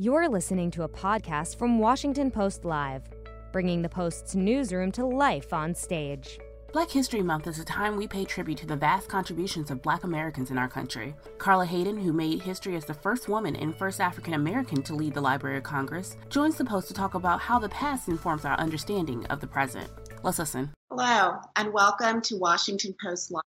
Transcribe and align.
You're 0.00 0.28
listening 0.28 0.70
to 0.72 0.84
a 0.84 0.88
podcast 0.88 1.58
from 1.58 1.80
Washington 1.80 2.30
Post 2.30 2.64
Live, 2.64 3.02
bringing 3.50 3.82
the 3.82 3.88
Post's 3.88 4.36
newsroom 4.36 4.92
to 4.92 5.04
life 5.04 5.52
on 5.52 5.74
stage. 5.74 6.38
Black 6.72 6.88
History 6.88 7.20
Month 7.20 7.48
is 7.48 7.58
a 7.58 7.64
time 7.64 7.96
we 7.96 8.06
pay 8.06 8.24
tribute 8.24 8.58
to 8.58 8.66
the 8.66 8.76
vast 8.76 9.08
contributions 9.08 9.72
of 9.72 9.82
black 9.82 10.04
Americans 10.04 10.52
in 10.52 10.56
our 10.56 10.68
country. 10.68 11.16
Carla 11.38 11.66
Hayden, 11.66 11.98
who 11.98 12.12
made 12.12 12.40
history 12.40 12.76
as 12.76 12.84
the 12.84 12.94
first 12.94 13.28
woman 13.28 13.56
and 13.56 13.74
first 13.76 14.00
African 14.00 14.34
American 14.34 14.84
to 14.84 14.94
lead 14.94 15.14
the 15.14 15.20
Library 15.20 15.56
of 15.56 15.64
Congress, 15.64 16.16
joins 16.28 16.54
the 16.54 16.64
Post 16.64 16.86
to 16.86 16.94
talk 16.94 17.14
about 17.14 17.40
how 17.40 17.58
the 17.58 17.68
past 17.70 18.06
informs 18.06 18.44
our 18.44 18.56
understanding 18.56 19.26
of 19.26 19.40
the 19.40 19.48
present. 19.48 19.90
Let's 20.22 20.38
listen. 20.38 20.72
Hello, 20.92 21.40
and 21.56 21.72
welcome 21.72 22.20
to 22.20 22.36
Washington 22.36 22.94
Post 23.04 23.32
Live. 23.32 23.42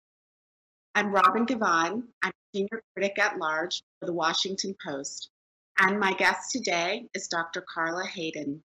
I'm 0.95 1.13
Robin 1.13 1.45
Givhan. 1.45 2.03
I'm 2.21 2.31
senior 2.53 2.83
critic 2.93 3.17
at 3.19 3.37
large 3.37 3.81
for 4.01 4.05
the 4.05 4.13
Washington 4.13 4.75
Post. 4.85 5.29
And 5.79 5.99
my 5.99 6.13
guest 6.13 6.51
today 6.51 7.07
is 7.13 7.27
Dr. 7.27 7.63
Carla 7.73 8.05
Hayden. 8.05 8.61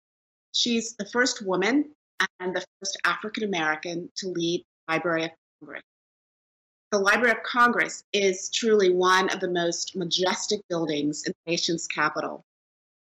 She's 0.53 0.95
the 0.95 1.05
first 1.05 1.45
woman 1.45 1.93
and 2.39 2.55
the 2.55 2.63
first 2.79 2.99
African 3.03 3.43
American 3.43 4.09
to 4.17 4.27
lead 4.27 4.61
the 4.87 4.93
Library 4.93 5.25
of 5.25 5.31
Congress. 5.59 5.83
The 6.91 6.99
Library 6.99 7.31
of 7.31 7.43
Congress 7.43 8.03
is 8.13 8.49
truly 8.49 8.93
one 8.93 9.29
of 9.29 9.39
the 9.39 9.49
most 9.49 9.95
majestic 9.95 10.61
buildings 10.69 11.23
in 11.25 11.33
the 11.45 11.51
nation's 11.51 11.87
capital. 11.87 12.43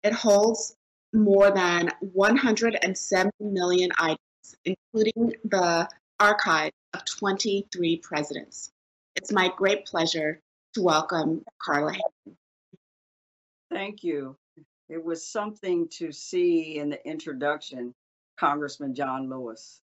It 0.04 0.14
holds 0.14 0.76
more 1.14 1.52
than 1.52 1.92
170 2.02 3.31
million 3.40 3.90
items, 3.98 4.20
including 4.66 5.34
the 5.44 5.88
archive 6.20 6.72
of 6.94 7.06
23 7.06 7.98
presidents. 7.98 8.72
It's 9.16 9.31
my 9.31 9.52
great 9.56 9.86
pleasure 9.86 10.42
to 10.73 10.81
welcome 10.81 11.44
Carla 11.62 11.94
Hayden. 11.94 12.38
Thank 13.70 14.04
you. 14.04 14.38
It 14.90 15.04
was 15.04 15.28
something 15.28 15.88
to 15.98 16.12
see 16.12 16.78
in 16.78 16.90
the 16.90 17.08
introduction, 17.08 17.94
Congressman 18.40 18.96
John 18.96 19.30
Lewis, 19.30 19.82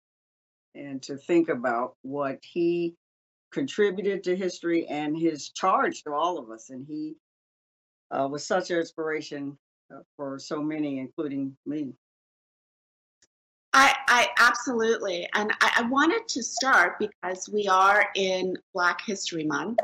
and 0.74 1.02
to 1.02 1.16
think 1.16 1.48
about 1.48 1.96
what 2.02 2.38
he 2.42 2.94
contributed 3.50 4.22
to 4.24 4.36
history 4.36 4.86
and 4.86 5.16
his 5.18 5.50
charge 5.50 6.02
to 6.04 6.12
all 6.12 6.38
of 6.38 6.50
us. 6.50 6.70
And 6.70 6.86
he 6.86 7.16
uh, 8.10 8.28
was 8.30 8.46
such 8.46 8.70
an 8.70 8.78
inspiration 8.78 9.56
uh, 9.92 10.00
for 10.16 10.38
so 10.38 10.62
many, 10.62 10.98
including 10.98 11.56
me. 11.66 11.94
I, 13.72 13.94
I 14.08 14.28
absolutely. 14.38 15.28
And 15.34 15.52
I, 15.60 15.72
I 15.78 15.82
wanted 15.82 16.28
to 16.28 16.42
start 16.42 16.98
because 16.98 17.48
we 17.48 17.68
are 17.68 18.08
in 18.16 18.56
Black 18.74 19.00
History 19.06 19.44
Month. 19.44 19.78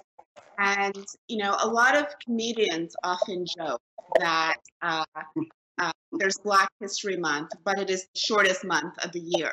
And, 0.59 1.05
you 1.29 1.39
know, 1.39 1.57
a 1.61 1.69
lot 1.69 1.97
of 1.97 2.07
comedians 2.25 2.95
often 3.03 3.45
joke 3.59 3.83
that 4.19 4.57
uh, 4.83 5.05
uh, 5.79 5.93
there's 6.13 6.39
Black 6.39 6.69
History 6.81 7.17
Month, 7.17 7.51
but 7.65 7.79
it 7.79 7.91
is 7.91 8.03
the 8.03 8.19
shortest 8.19 8.65
month 8.65 8.95
of 9.05 9.13
the 9.13 9.21
year. 9.21 9.51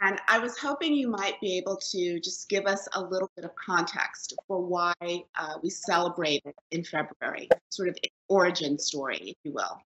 And 0.00 0.20
I 0.28 0.38
was 0.38 0.56
hoping 0.56 0.94
you 0.94 1.08
might 1.08 1.40
be 1.40 1.58
able 1.58 1.76
to 1.90 2.20
just 2.20 2.48
give 2.48 2.66
us 2.66 2.86
a 2.94 3.02
little 3.02 3.30
bit 3.34 3.44
of 3.44 3.50
context 3.56 4.34
for 4.46 4.64
why 4.64 4.94
uh, 5.02 5.54
we 5.60 5.70
celebrate 5.70 6.42
it 6.44 6.54
in 6.70 6.84
February, 6.84 7.48
sort 7.68 7.88
of 7.88 7.96
origin 8.28 8.78
story, 8.78 9.18
if 9.18 9.36
you 9.42 9.52
will. 9.52 9.80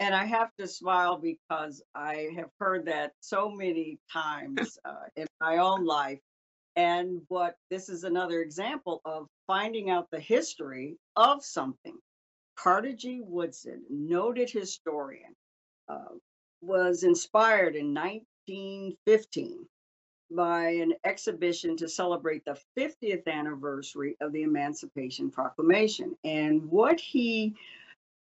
And 0.00 0.14
I 0.14 0.26
have 0.26 0.50
to 0.58 0.66
smile 0.66 1.16
because 1.16 1.82
I 1.94 2.28
have 2.36 2.50
heard 2.58 2.86
that 2.86 3.12
so 3.20 3.48
many 3.48 3.98
times 4.12 4.78
uh, 4.84 5.06
in 5.16 5.26
my 5.40 5.58
own 5.58 5.86
life. 5.86 6.18
And 6.76 7.22
what 7.28 7.56
this 7.70 7.88
is 7.88 8.04
another 8.04 8.40
example 8.40 9.00
of 9.04 9.28
finding 9.46 9.90
out 9.90 10.10
the 10.10 10.20
history 10.20 10.96
of 11.16 11.44
something. 11.44 11.96
Carter 12.56 12.92
G. 12.92 13.20
Woodson, 13.20 13.84
noted 13.88 14.50
historian, 14.50 15.34
uh, 15.88 16.14
was 16.60 17.02
inspired 17.02 17.76
in 17.76 17.92
1915 17.94 19.66
by 20.30 20.68
an 20.68 20.94
exhibition 21.04 21.76
to 21.76 21.88
celebrate 21.88 22.44
the 22.44 22.58
50th 22.78 23.26
anniversary 23.26 24.16
of 24.20 24.32
the 24.32 24.42
Emancipation 24.42 25.30
Proclamation. 25.30 26.16
And 26.24 26.64
what 26.70 26.98
he 26.98 27.54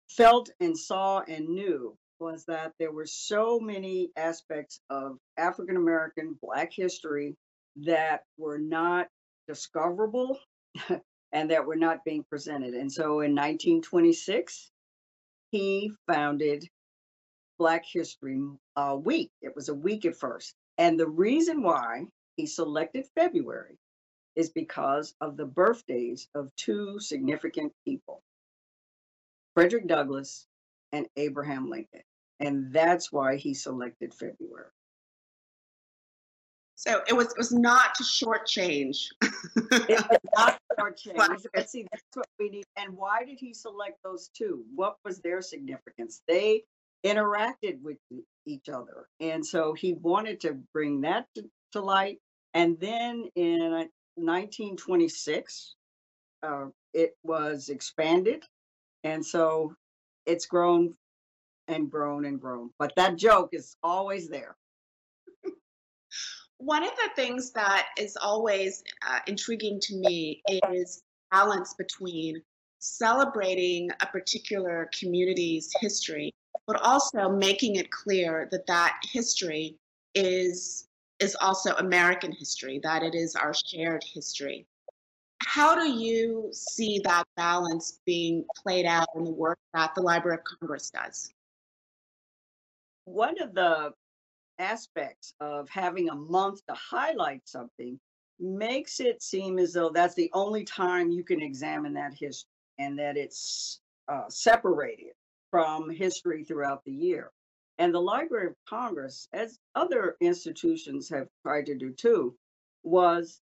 felt 0.08 0.50
and 0.60 0.76
saw 0.76 1.20
and 1.20 1.48
knew 1.48 1.96
was 2.18 2.44
that 2.44 2.72
there 2.78 2.92
were 2.92 3.06
so 3.06 3.58
many 3.58 4.10
aspects 4.16 4.80
of 4.90 5.18
African 5.36 5.76
American 5.76 6.38
Black 6.40 6.72
history 6.72 7.36
that 7.76 8.24
were 8.38 8.58
not 8.58 9.08
discoverable 9.48 10.38
and 11.32 11.50
that 11.50 11.66
were 11.66 11.76
not 11.76 12.04
being 12.04 12.24
presented. 12.24 12.74
And 12.74 12.90
so 12.90 13.20
in 13.20 13.34
1926, 13.34 14.70
he 15.50 15.92
founded 16.06 16.68
Black 17.58 17.84
History 17.90 18.40
uh, 18.76 18.96
Week. 19.02 19.30
It 19.42 19.54
was 19.54 19.68
a 19.68 19.74
week 19.74 20.04
at 20.04 20.16
first. 20.16 20.54
And 20.78 20.98
the 20.98 21.08
reason 21.08 21.62
why 21.62 22.06
he 22.36 22.46
selected 22.46 23.06
February 23.14 23.78
is 24.36 24.50
because 24.50 25.14
of 25.20 25.36
the 25.36 25.46
birthdays 25.46 26.28
of 26.34 26.50
two 26.56 26.98
significant 26.98 27.72
people 27.84 28.22
Frederick 29.54 29.86
Douglass 29.86 30.46
and 30.92 31.06
Abraham 31.16 31.68
Lincoln. 31.68 32.02
And 32.40 32.72
that's 32.72 33.12
why 33.12 33.36
he 33.36 33.54
selected 33.54 34.14
February. 34.14 34.70
So 36.86 37.00
it 37.06 37.12
was 37.12 37.28
it 37.28 37.38
was 37.38 37.52
not 37.52 37.94
to 37.94 38.02
shortchange. 38.02 39.06
it 39.22 40.10
was 40.10 40.18
not 40.36 40.58
shortchange. 40.78 41.46
But 41.54 41.70
see, 41.70 41.86
that's 41.92 42.02
what 42.14 42.26
we 42.40 42.48
need. 42.48 42.64
And 42.76 42.96
why 42.96 43.24
did 43.24 43.38
he 43.38 43.54
select 43.54 43.98
those 44.02 44.30
two? 44.36 44.64
What 44.74 44.96
was 45.04 45.20
their 45.20 45.40
significance? 45.42 46.22
They 46.26 46.64
interacted 47.06 47.80
with 47.82 47.98
each 48.46 48.68
other, 48.68 49.06
and 49.20 49.46
so 49.46 49.74
he 49.74 49.92
wanted 49.92 50.40
to 50.40 50.54
bring 50.72 51.02
that 51.02 51.26
to, 51.36 51.44
to 51.72 51.80
light. 51.80 52.18
And 52.52 52.78
then 52.80 53.28
in 53.36 53.60
1926, 54.16 55.74
uh, 56.42 56.66
it 56.92 57.16
was 57.22 57.68
expanded, 57.68 58.42
and 59.04 59.24
so 59.24 59.76
it's 60.26 60.46
grown 60.46 60.94
and 61.68 61.88
grown 61.88 62.24
and 62.24 62.40
grown. 62.40 62.70
But 62.80 62.92
that 62.96 63.16
joke 63.16 63.50
is 63.52 63.76
always 63.84 64.28
there 64.28 64.56
one 66.64 66.84
of 66.84 66.90
the 66.90 67.10
things 67.16 67.50
that 67.50 67.88
is 67.98 68.16
always 68.16 68.84
uh, 69.08 69.18
intriguing 69.26 69.80
to 69.80 69.96
me 69.96 70.40
is 70.72 71.02
balance 71.32 71.74
between 71.74 72.40
celebrating 72.78 73.90
a 74.00 74.06
particular 74.06 74.88
community's 74.98 75.72
history 75.80 76.32
but 76.66 76.80
also 76.80 77.28
making 77.28 77.76
it 77.76 77.90
clear 77.90 78.48
that 78.52 78.66
that 78.66 79.00
history 79.12 79.76
is 80.14 80.86
is 81.18 81.36
also 81.40 81.74
american 81.76 82.32
history 82.32 82.80
that 82.82 83.02
it 83.02 83.14
is 83.14 83.34
our 83.34 83.54
shared 83.54 84.04
history. 84.14 84.66
How 85.44 85.74
do 85.74 85.88
you 85.88 86.50
see 86.52 87.00
that 87.04 87.24
balance 87.36 88.00
being 88.06 88.44
played 88.62 88.86
out 88.86 89.08
in 89.16 89.24
the 89.24 89.32
work 89.32 89.58
that 89.74 89.94
the 89.94 90.02
library 90.02 90.38
of 90.38 90.44
congress 90.44 90.90
does? 90.90 91.32
One 93.04 93.40
of 93.42 93.54
the 93.54 93.92
aspects 94.58 95.34
of 95.40 95.68
having 95.68 96.08
a 96.08 96.14
month 96.14 96.64
to 96.66 96.74
highlight 96.74 97.42
something 97.44 97.98
makes 98.38 99.00
it 99.00 99.22
seem 99.22 99.58
as 99.58 99.72
though 99.72 99.90
that's 99.90 100.14
the 100.14 100.30
only 100.34 100.64
time 100.64 101.10
you 101.10 101.24
can 101.24 101.42
examine 101.42 101.94
that 101.94 102.14
history 102.14 102.48
and 102.78 102.98
that 102.98 103.16
it's 103.16 103.80
uh, 104.08 104.28
separated 104.28 105.12
from 105.50 105.90
history 105.90 106.44
throughout 106.44 106.84
the 106.84 106.92
year. 106.92 107.30
And 107.78 107.94
the 107.94 108.00
Library 108.00 108.48
of 108.48 108.56
Congress, 108.68 109.28
as 109.32 109.58
other 109.74 110.16
institutions 110.20 111.08
have 111.10 111.28
tried 111.42 111.66
to 111.66 111.74
do 111.74 111.92
too, 111.92 112.34
was 112.82 113.40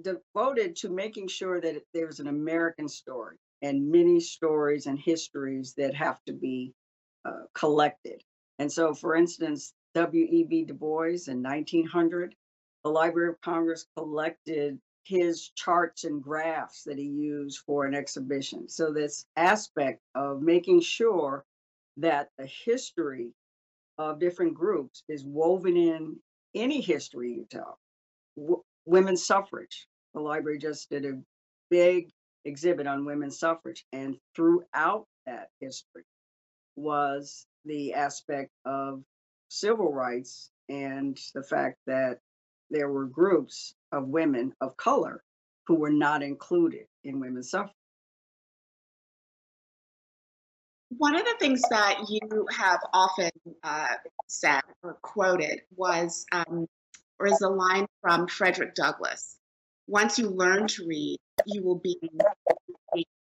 devoted 0.00 0.76
to 0.76 0.88
making 0.90 1.28
sure 1.28 1.60
that 1.60 1.82
there's 1.92 2.20
an 2.20 2.28
American 2.28 2.88
story 2.88 3.36
and 3.62 3.90
many 3.90 4.20
stories 4.20 4.86
and 4.86 4.98
histories 4.98 5.74
that 5.76 5.94
have 5.94 6.22
to 6.26 6.32
be 6.32 6.72
uh, 7.24 7.44
collected. 7.54 8.22
And 8.58 8.70
so, 8.70 8.94
for 8.94 9.16
instance, 9.16 9.72
W.E.B. 9.98 10.66
Du 10.66 10.74
Bois 10.74 11.26
in 11.26 11.42
1900. 11.42 12.32
The 12.84 12.88
Library 12.88 13.30
of 13.30 13.40
Congress 13.40 13.84
collected 13.96 14.78
his 15.02 15.48
charts 15.56 16.04
and 16.04 16.22
graphs 16.22 16.84
that 16.84 16.98
he 16.98 17.06
used 17.06 17.58
for 17.66 17.84
an 17.84 17.96
exhibition. 17.96 18.68
So, 18.68 18.92
this 18.92 19.26
aspect 19.34 20.00
of 20.14 20.40
making 20.40 20.82
sure 20.82 21.44
that 21.96 22.30
the 22.38 22.46
history 22.46 23.32
of 23.98 24.20
different 24.20 24.54
groups 24.54 25.02
is 25.08 25.24
woven 25.24 25.76
in 25.76 26.16
any 26.54 26.80
history 26.80 27.32
you 27.32 27.46
tell. 27.50 27.80
W- 28.36 28.62
women's 28.84 29.26
suffrage. 29.26 29.88
The 30.14 30.20
library 30.20 30.60
just 30.60 30.88
did 30.90 31.06
a 31.06 31.20
big 31.70 32.12
exhibit 32.44 32.86
on 32.86 33.04
women's 33.04 33.40
suffrage, 33.40 33.84
and 33.92 34.16
throughout 34.36 35.08
that 35.26 35.48
history 35.58 36.04
was 36.76 37.48
the 37.64 37.94
aspect 37.94 38.52
of 38.64 39.02
civil 39.48 39.92
rights 39.92 40.50
and 40.68 41.18
the 41.34 41.42
fact 41.42 41.78
that 41.86 42.18
there 42.70 42.90
were 42.90 43.06
groups 43.06 43.74
of 43.92 44.08
women 44.08 44.52
of 44.60 44.76
color 44.76 45.22
who 45.66 45.74
were 45.74 45.90
not 45.90 46.22
included 46.22 46.86
in 47.04 47.20
women's 47.20 47.50
suffrage. 47.50 47.72
one 50.96 51.14
of 51.14 51.22
the 51.22 51.36
things 51.38 51.60
that 51.70 51.98
you 52.08 52.46
have 52.50 52.80
often 52.94 53.30
uh, 53.62 53.86
said 54.26 54.62
or 54.82 54.94
quoted 55.02 55.60
was, 55.76 56.24
um, 56.32 56.66
or 57.18 57.26
is 57.26 57.42
a 57.42 57.48
line 57.48 57.86
from 58.00 58.26
Frederick 58.26 58.74
Douglass 58.74 59.38
once 59.88 60.18
you 60.18 60.28
learn 60.28 60.68
to 60.68 60.86
read, 60.86 61.18
you 61.46 61.64
will 61.64 61.78
be 61.78 61.98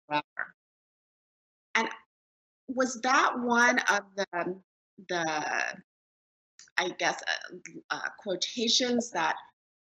forever. 0.08 0.24
And 1.76 1.90
was 2.68 3.02
that 3.02 3.34
one 3.40 3.80
of 3.90 4.04
the, 4.16 4.56
the 5.10 5.44
I 6.82 6.90
guess, 6.98 7.22
uh, 7.28 7.58
uh, 7.92 8.10
quotations 8.18 9.12
that 9.12 9.36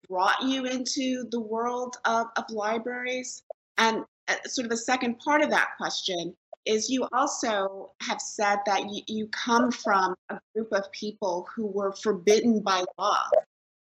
brought 0.08 0.42
you 0.42 0.66
into 0.66 1.24
the 1.30 1.40
world 1.40 1.96
of, 2.04 2.26
of 2.36 2.44
libraries? 2.50 3.42
And 3.78 4.04
uh, 4.28 4.34
sort 4.46 4.66
of 4.66 4.70
the 4.70 4.76
second 4.76 5.18
part 5.18 5.42
of 5.42 5.48
that 5.50 5.68
question 5.78 6.36
is 6.66 6.90
you 6.90 7.08
also 7.12 7.92
have 8.02 8.20
said 8.20 8.58
that 8.66 8.82
you, 8.90 9.02
you 9.08 9.26
come 9.28 9.72
from 9.72 10.14
a 10.28 10.38
group 10.54 10.68
of 10.72 10.92
people 10.92 11.48
who 11.54 11.66
were 11.66 11.92
forbidden 11.92 12.60
by 12.60 12.84
law 12.98 13.22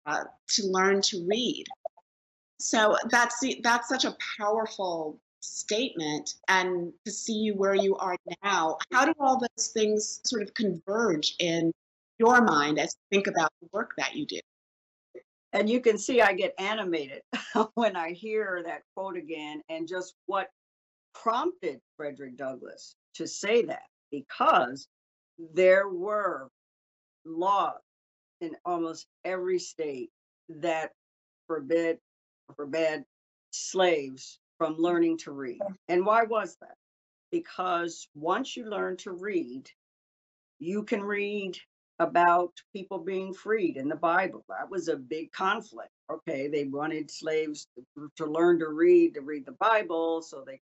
uh, 0.05 0.25
to 0.49 0.67
learn 0.67 1.01
to 1.01 1.27
read. 1.27 1.65
So 2.59 2.99
that's 3.11 3.43
that's 3.63 3.89
such 3.89 4.05
a 4.05 4.15
powerful 4.39 5.19
statement 5.41 6.35
and 6.49 6.93
to 7.07 7.11
see 7.11 7.33
you 7.33 7.55
where 7.55 7.75
you 7.75 7.97
are 7.97 8.15
now 8.45 8.77
how 8.93 9.07
do 9.07 9.15
all 9.19 9.41
those 9.41 9.69
things 9.69 10.21
sort 10.25 10.43
of 10.43 10.53
converge 10.53 11.35
in 11.39 11.73
your 12.21 12.43
mind 12.43 12.79
as 12.79 12.95
you 12.95 13.17
think 13.17 13.27
about 13.27 13.51
the 13.61 13.69
work 13.73 13.91
that 13.97 14.15
you 14.15 14.27
do 14.27 14.39
and 15.53 15.69
you 15.69 15.81
can 15.81 15.99
see 15.99 16.21
i 16.21 16.33
get 16.33 16.55
animated 16.59 17.23
when 17.75 17.97
i 17.97 18.13
hear 18.13 18.63
that 18.65 18.83
quote 18.95 19.17
again 19.17 19.61
and 19.69 19.89
just 19.89 20.15
what 20.27 20.49
prompted 21.15 21.81
frederick 21.97 22.37
douglass 22.37 22.95
to 23.15 23.27
say 23.27 23.63
that 23.63 23.83
because 24.13 24.87
there 25.55 25.89
were 25.89 26.49
laws 27.25 27.81
in 28.41 28.57
almost 28.65 29.07
every 29.25 29.59
state 29.59 30.11
that 30.49 30.93
forbid 31.47 31.99
forbade 32.57 33.05
slaves 33.51 34.39
from 34.59 34.77
learning 34.77 35.19
to 35.19 35.33
read. 35.33 35.61
And 35.89 36.05
why 36.05 36.25
was 36.25 36.57
that? 36.61 36.77
Because 37.31 38.09
once 38.15 38.57
you 38.57 38.69
learn 38.69 38.97
to 38.99 39.13
read, 39.13 39.71
you 40.59 40.83
can 40.83 41.03
read 41.03 41.57
about 42.01 42.53
people 42.75 42.99
being 42.99 43.33
freed 43.33 43.77
in 43.77 43.89
the 43.89 43.97
Bible. 43.97 44.45
That 44.49 44.71
was 44.71 44.89
a 44.89 44.97
big 44.97 45.31
conflict. 45.31 45.91
Okay, 46.11 46.49
they 46.49 46.65
wanted 46.65 47.11
slaves 47.11 47.69
to, 48.17 48.27
learn 48.27 48.59
to 48.59 48.69
read, 48.69 49.15
to 49.15 49.21
read 49.21 49.47
the 49.47 49.53
Bible, 49.53 50.23
so 50.23 50.43
they, 50.45 50.61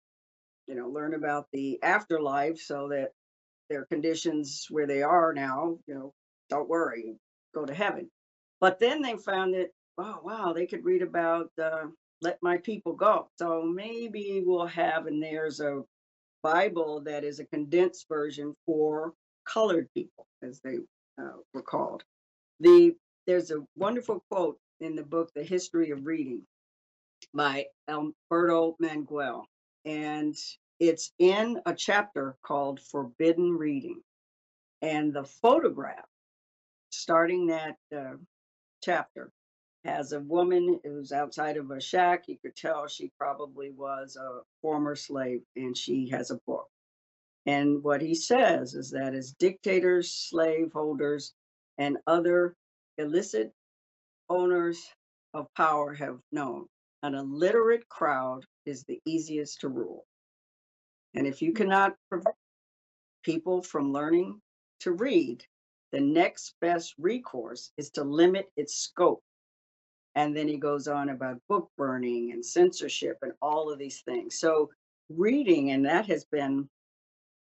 you 0.67 0.75
know, 0.75 0.89
learn 0.89 1.15
about 1.15 1.47
the 1.51 1.81
afterlife, 1.81 2.59
so 2.59 2.89
that 2.89 3.13
their 3.69 3.85
conditions 3.85 4.67
where 4.69 4.85
they 4.85 5.01
are 5.01 5.33
now, 5.33 5.79
you 5.87 5.95
know, 5.95 6.13
don't 6.49 6.69
worry, 6.69 7.15
go 7.55 7.65
to 7.65 7.73
heaven. 7.73 8.11
But 8.59 8.79
then 8.79 9.01
they 9.01 9.17
found 9.17 9.55
that 9.55 9.71
oh 9.97 10.19
wow, 10.23 10.53
they 10.53 10.67
could 10.67 10.85
read 10.85 11.01
about 11.01 11.49
uh, 11.61 11.85
let 12.21 12.37
my 12.41 12.57
people 12.57 12.93
go. 12.93 13.29
So 13.37 13.63
maybe 13.63 14.43
we'll 14.45 14.67
have, 14.67 15.07
and 15.07 15.21
there's 15.21 15.59
a 15.59 15.81
Bible 16.43 17.01
that 17.05 17.23
is 17.23 17.39
a 17.39 17.45
condensed 17.45 18.07
version 18.07 18.55
for 18.65 19.13
colored 19.45 19.89
people, 19.95 20.27
as 20.43 20.59
they 20.61 20.77
uh, 21.19 21.37
were 21.53 21.61
called. 21.63 22.03
The 22.59 22.95
there's 23.27 23.51
a 23.51 23.65
wonderful 23.75 24.23
quote 24.31 24.59
in 24.79 24.95
the 24.95 25.03
book 25.03 25.31
The 25.33 25.43
History 25.43 25.91
of 25.91 26.05
Reading 26.05 26.43
by 27.33 27.67
Alberto 27.89 28.75
Manguel, 28.81 29.45
and 29.85 30.35
it's 30.79 31.13
in 31.19 31.61
a 31.65 31.73
chapter 31.73 32.35
called 32.43 32.79
Forbidden 32.79 33.57
Reading. 33.57 34.01
And 34.81 35.13
the 35.13 35.23
photograph 35.25 36.05
starting 36.91 37.47
that 37.47 37.77
uh, 37.95 38.15
chapter 38.83 39.31
has 39.85 40.11
a 40.13 40.19
woman 40.19 40.79
who's 40.83 41.11
outside 41.11 41.57
of 41.57 41.71
a 41.71 41.81
shack. 41.81 42.25
You 42.27 42.37
could 42.41 42.55
tell 42.55 42.87
she 42.87 43.11
probably 43.17 43.71
was 43.71 44.17
a 44.17 44.41
former 44.61 44.95
slave, 44.95 45.41
and 45.55 45.75
she 45.77 46.09
has 46.09 46.31
a 46.31 46.39
book. 46.47 46.67
And 47.45 47.83
what 47.83 48.01
he 48.01 48.13
says 48.13 48.75
is 48.75 48.91
that 48.91 49.13
as 49.15 49.33
dictators, 49.33 50.11
slaveholders, 50.11 51.33
and 51.77 51.97
other 52.05 52.55
illicit 52.97 53.51
owners 54.29 54.79
of 55.33 55.47
power 55.55 55.93
have 55.93 56.19
known, 56.31 56.67
an 57.03 57.15
illiterate 57.15 57.87
crowd 57.89 58.45
is 58.65 58.83
the 58.83 58.99
easiest 59.05 59.61
to 59.61 59.69
rule. 59.69 60.05
And 61.15 61.25
if 61.25 61.41
you 61.41 61.49
hmm. 61.49 61.57
cannot 61.57 61.95
prevent 62.09 62.35
people 63.23 63.61
from 63.63 63.91
learning 63.91 64.39
to 64.81 64.91
read, 64.91 65.43
the 65.91 65.99
next 65.99 66.53
best 66.61 66.93
recourse 66.97 67.71
is 67.77 67.89
to 67.91 68.03
limit 68.03 68.49
its 68.55 68.75
scope 68.75 69.23
and 70.15 70.35
then 70.35 70.47
he 70.47 70.57
goes 70.57 70.87
on 70.87 71.09
about 71.09 71.41
book 71.47 71.69
burning 71.77 72.31
and 72.31 72.45
censorship 72.45 73.17
and 73.21 73.33
all 73.41 73.71
of 73.71 73.79
these 73.79 74.01
things. 74.01 74.39
So, 74.39 74.69
reading, 75.09 75.71
and 75.71 75.85
that 75.85 76.05
has 76.07 76.25
been 76.25 76.69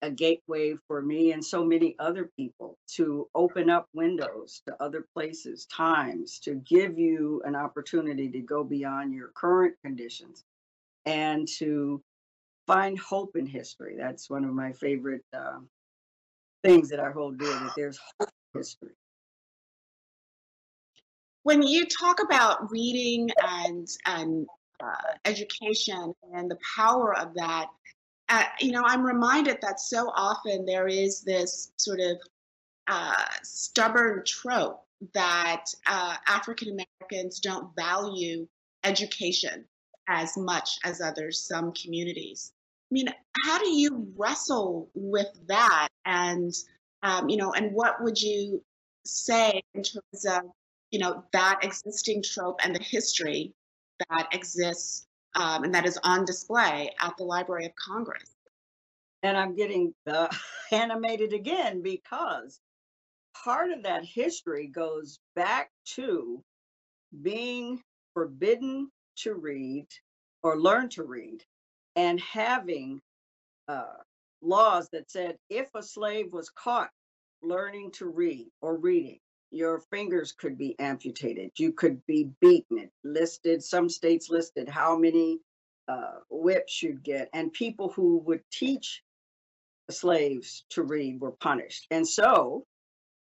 a 0.01 0.09
gateway 0.11 0.75
for 0.87 1.01
me 1.01 1.31
and 1.31 1.43
so 1.43 1.63
many 1.63 1.95
other 1.99 2.29
people 2.37 2.77
to 2.87 3.27
open 3.33 3.69
up 3.69 3.87
windows 3.93 4.61
to 4.67 4.75
other 4.83 5.07
places, 5.13 5.65
times, 5.65 6.39
to 6.39 6.55
give 6.55 6.99
you 6.99 7.41
an 7.45 7.55
opportunity 7.55 8.29
to 8.29 8.39
go 8.39 8.63
beyond 8.63 9.13
your 9.13 9.29
current 9.35 9.75
conditions 9.83 10.43
and 11.05 11.47
to 11.47 12.01
find 12.67 12.99
hope 12.99 13.35
in 13.35 13.45
history. 13.45 13.95
That's 13.97 14.29
one 14.29 14.43
of 14.43 14.53
my 14.53 14.73
favorite 14.73 15.23
uh, 15.33 15.59
things 16.63 16.89
that 16.89 16.99
I 16.99 17.11
hold 17.11 17.37
dear 17.37 17.53
that 17.53 17.73
there's 17.75 17.99
hope 18.19 18.29
in 18.53 18.59
history 18.59 18.91
when 21.45 21.61
you 21.61 21.85
talk 21.85 22.21
about 22.23 22.71
reading 22.71 23.29
and 23.39 23.87
and 24.07 24.47
uh, 24.83 25.13
education 25.25 26.11
and 26.33 26.49
the 26.49 26.57
power 26.75 27.15
of 27.15 27.35
that, 27.35 27.67
uh, 28.29 28.43
you 28.59 28.71
know, 28.71 28.83
I'm 28.85 29.03
reminded 29.03 29.59
that 29.61 29.79
so 29.79 30.11
often 30.15 30.65
there 30.65 30.87
is 30.87 31.21
this 31.21 31.71
sort 31.77 31.99
of 31.99 32.17
uh, 32.87 33.23
stubborn 33.43 34.23
trope 34.25 34.83
that 35.13 35.65
uh, 35.85 36.15
African 36.27 36.79
Americans 37.01 37.39
don't 37.39 37.75
value 37.75 38.47
education 38.83 39.65
as 40.07 40.37
much 40.37 40.77
as 40.83 41.01
others, 41.01 41.41
some 41.41 41.71
communities. 41.73 42.53
I 42.91 42.93
mean, 42.93 43.07
how 43.43 43.57
do 43.59 43.69
you 43.69 44.07
wrestle 44.15 44.89
with 44.93 45.27
that? 45.47 45.89
And, 46.05 46.53
um, 47.03 47.29
you 47.29 47.37
know, 47.37 47.51
and 47.53 47.73
what 47.73 48.03
would 48.03 48.21
you 48.21 48.63
say 49.03 49.61
in 49.73 49.83
terms 49.83 50.25
of 50.25 50.43
you 50.95 50.99
know, 50.99 51.23
that 51.33 51.59
existing 51.61 52.23
trope 52.23 52.59
and 52.63 52.73
the 52.73 52.81
history 52.81 53.53
that 54.09 54.27
exists 54.31 55.07
um, 55.35 55.63
and 55.63 55.73
that 55.75 55.85
is 55.85 55.99
on 56.03 56.25
display 56.25 56.91
at 56.99 57.15
the 57.17 57.23
Library 57.23 57.65
of 57.65 57.75
Congress. 57.75 58.35
And 59.23 59.37
I'm 59.37 59.55
getting 59.55 59.93
uh, 60.07 60.27
animated 60.71 61.33
again 61.33 61.81
because 61.81 62.59
part 63.43 63.71
of 63.71 63.83
that 63.83 64.05
history 64.05 64.67
goes 64.67 65.19
back 65.35 65.69
to 65.95 66.41
being 67.21 67.81
forbidden 68.13 68.89
to 69.17 69.33
read 69.33 69.87
or 70.43 70.59
learn 70.59 70.89
to 70.89 71.03
read 71.03 71.43
and 71.95 72.19
having 72.19 73.01
uh, 73.67 73.97
laws 74.41 74.89
that 74.91 75.09
said 75.09 75.37
if 75.49 75.69
a 75.75 75.83
slave 75.83 76.31
was 76.31 76.49
caught 76.49 76.89
learning 77.41 77.91
to 77.91 78.07
read 78.07 78.47
or 78.61 78.77
reading, 78.77 79.19
your 79.55 79.79
fingers 79.89 80.33
could 80.33 80.57
be 80.57 80.77
amputated. 80.79 81.49
You 81.57 81.71
could 81.71 82.05
be 82.05 82.29
beaten. 82.41 82.77
It 82.77 82.91
listed, 83.05 83.63
some 83.63 83.87
states 83.87 84.29
listed 84.29 84.67
how 84.67 84.97
many 84.97 85.39
uh, 85.87 86.19
whips 86.29 86.83
you'd 86.83 87.03
get. 87.03 87.29
And 87.33 87.53
people 87.53 87.89
who 87.89 88.17
would 88.25 88.41
teach 88.51 89.01
slaves 89.89 90.65
to 90.71 90.83
read 90.83 91.21
were 91.21 91.31
punished. 91.31 91.87
And 91.89 92.05
so 92.05 92.65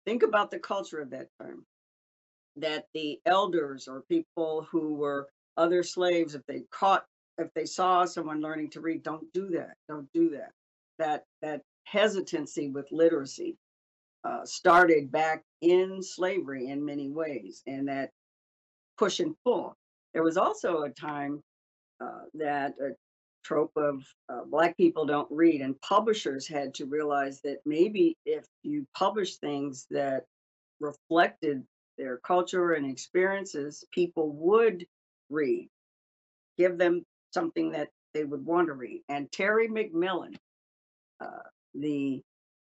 think 0.05 0.21
about 0.23 0.51
the 0.51 0.59
culture 0.59 0.99
of 0.99 1.11
that 1.11 1.27
time 1.41 1.65
that 2.57 2.87
the 2.93 3.19
elders 3.25 3.87
or 3.87 4.03
people 4.09 4.67
who 4.69 4.95
were 4.95 5.29
other 5.55 5.81
slaves, 5.81 6.35
if 6.35 6.41
they 6.45 6.63
caught, 6.71 7.05
if 7.37 7.47
they 7.53 7.65
saw 7.65 8.03
someone 8.03 8.41
learning 8.41 8.71
to 8.71 8.81
read, 8.81 9.01
don't 9.01 9.31
do 9.33 9.49
that. 9.51 9.75
Don't 9.87 10.11
do 10.13 10.31
that. 10.31 10.51
That 10.99 11.23
that 11.41 11.61
hesitancy 11.85 12.69
with 12.69 12.87
literacy 12.91 13.55
uh, 14.27 14.45
started 14.45 15.11
back 15.11 15.43
in 15.61 16.01
slavery 16.01 16.67
in 16.67 16.83
many 16.83 17.09
ways, 17.09 17.63
and 17.65 17.87
that 17.87 18.09
push 18.97 19.19
and 19.19 19.35
pull. 19.45 19.75
There 20.13 20.23
was 20.23 20.37
also 20.37 20.81
a 20.81 20.89
time 20.89 21.41
uh, 22.03 22.23
that 22.33 22.73
a 22.81 22.89
trope 23.43 23.71
of 23.77 24.03
uh, 24.27 24.41
Black 24.45 24.75
people 24.75 25.05
don't 25.05 25.31
read, 25.31 25.61
and 25.61 25.79
publishers 25.81 26.47
had 26.47 26.73
to 26.75 26.85
realize 26.85 27.39
that 27.43 27.59
maybe 27.65 28.17
if 28.25 28.45
you 28.63 28.85
publish 28.93 29.37
things 29.37 29.85
that 29.91 30.25
reflected 30.81 31.63
their 31.97 32.17
culture 32.17 32.73
and 32.73 32.89
experiences, 32.89 33.85
people 33.93 34.31
would 34.33 34.85
read, 35.29 35.69
give 36.57 36.77
them 36.77 37.03
something 37.33 37.71
that 37.71 37.89
they 38.13 38.25
would 38.25 38.45
want 38.45 38.67
to 38.67 38.73
read. 38.73 39.03
And 39.07 39.31
Terry 39.31 39.69
McMillan, 39.69 40.35
uh, 41.21 41.47
the 41.73 42.21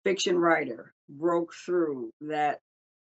fiction 0.05 0.39
writer 0.39 0.93
broke 1.19 1.53
through 1.55 2.13
that 2.21 2.61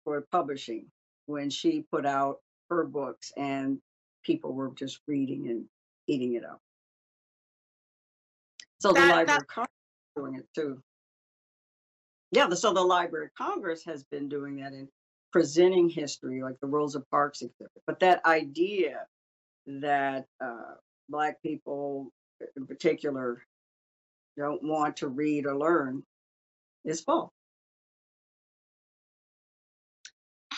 for 0.04 0.22
publishing 0.32 0.86
when 1.26 1.50
she 1.50 1.86
put 1.92 2.06
out 2.06 2.38
her 2.70 2.84
books 2.86 3.32
and 3.38 3.80
people 4.24 4.54
were 4.54 4.72
just 4.76 5.00
reading 5.08 5.48
and 5.50 5.66
eating 6.08 6.36
it 6.36 6.44
up. 6.44 6.60
So 8.80 8.92
the 8.92 9.00
Library 9.00 9.26
that- 9.26 9.42
of 9.42 9.48
Congress 9.48 9.70
is 9.72 10.22
doing 10.22 10.36
it 10.36 10.48
too. 10.54 10.82
Yeah, 12.32 12.48
the, 12.48 12.56
so 12.56 12.74
the 12.74 12.82
Library 12.82 13.28
of 13.28 13.34
Congress 13.36 13.84
has 13.86 14.04
been 14.06 14.28
doing 14.28 14.56
that 14.58 14.74
in 14.74 14.90
presenting 15.32 15.88
history, 15.88 16.42
like 16.42 16.60
the 16.62 16.68
Rosa 16.68 17.02
Parks 17.12 17.42
exhibit. 17.44 17.72
But 17.86 18.00
that 18.00 18.26
idea 18.26 19.06
that 19.68 20.26
uh, 20.44 20.74
Black 21.10 21.42
people 21.44 22.12
in 22.58 22.66
particular 22.66 23.44
don't 24.36 24.64
want 24.64 24.98
to 24.98 25.08
read 25.08 25.46
or 25.46 25.56
learn 25.56 26.04
is 26.86 27.02
false. 27.02 27.32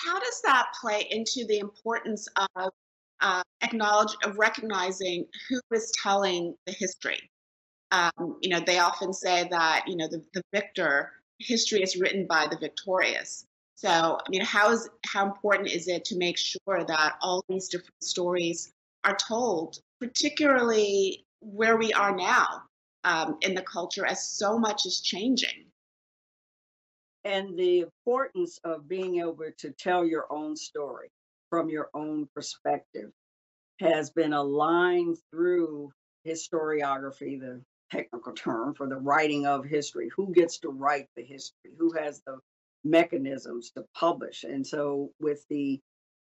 How 0.05 0.19
does 0.19 0.41
that 0.43 0.67
play 0.79 1.07
into 1.09 1.45
the 1.47 1.57
importance 1.59 2.27
of 2.55 2.71
uh, 3.21 3.41
acknowledge 3.61 4.15
of 4.23 4.37
recognizing 4.37 5.25
who 5.49 5.59
is 5.73 5.91
telling 6.01 6.55
the 6.67 6.73
history? 6.73 7.19
Um, 7.91 8.37
you 8.41 8.49
know, 8.49 8.59
they 8.59 8.79
often 8.79 9.13
say 9.13 9.47
that 9.49 9.85
you 9.87 9.95
know 9.95 10.07
the, 10.07 10.23
the 10.33 10.43
victor 10.53 11.11
history 11.39 11.81
is 11.81 11.95
written 11.95 12.27
by 12.27 12.47
the 12.49 12.57
victorious. 12.57 13.45
So, 13.75 13.89
I 13.89 14.29
mean, 14.29 14.41
how 14.41 14.71
is 14.71 14.89
how 15.05 15.25
important 15.25 15.69
is 15.69 15.87
it 15.87 16.05
to 16.05 16.17
make 16.17 16.37
sure 16.37 16.83
that 16.87 17.15
all 17.21 17.43
these 17.49 17.67
different 17.67 18.03
stories 18.03 18.71
are 19.03 19.15
told, 19.15 19.79
particularly 19.99 21.25
where 21.39 21.77
we 21.77 21.91
are 21.93 22.15
now 22.15 22.63
um, 23.03 23.37
in 23.41 23.53
the 23.53 23.61
culture, 23.61 24.05
as 24.05 24.29
so 24.29 24.57
much 24.57 24.85
is 24.85 25.01
changing? 25.01 25.65
And 27.25 27.57
the 27.57 27.79
importance 27.79 28.59
of 28.63 28.87
being 28.87 29.19
able 29.19 29.37
to 29.57 29.71
tell 29.71 30.05
your 30.05 30.31
own 30.31 30.55
story 30.55 31.09
from 31.49 31.69
your 31.69 31.89
own 31.95 32.29
perspective 32.35 33.11
has 33.79 34.11
been 34.11 34.31
a 34.31 34.43
line 34.43 35.15
through 35.31 35.91
historiography, 36.25 37.39
the 37.39 37.61
technical 37.91 38.33
term 38.33 38.75
for 38.75 38.87
the 38.87 38.95
writing 38.95 39.47
of 39.47 39.65
history. 39.65 40.09
Who 40.15 40.31
gets 40.33 40.59
to 40.59 40.69
write 40.69 41.07
the 41.15 41.23
history? 41.23 41.71
Who 41.77 41.93
has 41.93 42.21
the 42.25 42.37
mechanisms 42.83 43.71
to 43.71 43.85
publish? 43.95 44.43
And 44.43 44.65
so, 44.65 45.09
with 45.19 45.45
the 45.49 45.81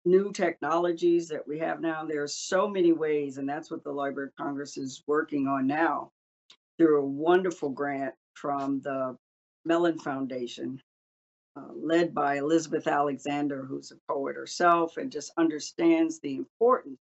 new 0.05 0.33
technologies 0.33 1.29
that 1.29 1.47
we 1.49 1.59
have 1.59 1.81
now, 1.81 2.05
there 2.05 2.23
are 2.23 2.29
so 2.29 2.69
many 2.69 2.93
ways, 2.93 3.39
and 3.39 3.49
that's 3.49 3.71
what 3.73 3.83
the 3.83 3.93
Library 3.93 4.29
of 4.29 4.37
Congress 4.37 4.77
is 4.77 5.03
working 5.09 5.49
on 5.49 5.67
now 5.67 6.13
through 6.79 7.01
a 7.01 7.07
wonderful 7.07 7.71
grant 7.71 8.15
from 8.35 8.81
the 8.83 9.17
Mellon 9.67 9.99
Foundation, 9.99 10.81
uh, 11.57 11.73
led 11.75 12.15
by 12.15 12.37
Elizabeth 12.37 12.87
Alexander, 12.87 13.65
who's 13.65 13.91
a 13.91 14.13
poet 14.13 14.37
herself 14.37 14.97
and 14.97 15.11
just 15.11 15.33
understands 15.37 16.21
the 16.21 16.37
importance 16.37 17.01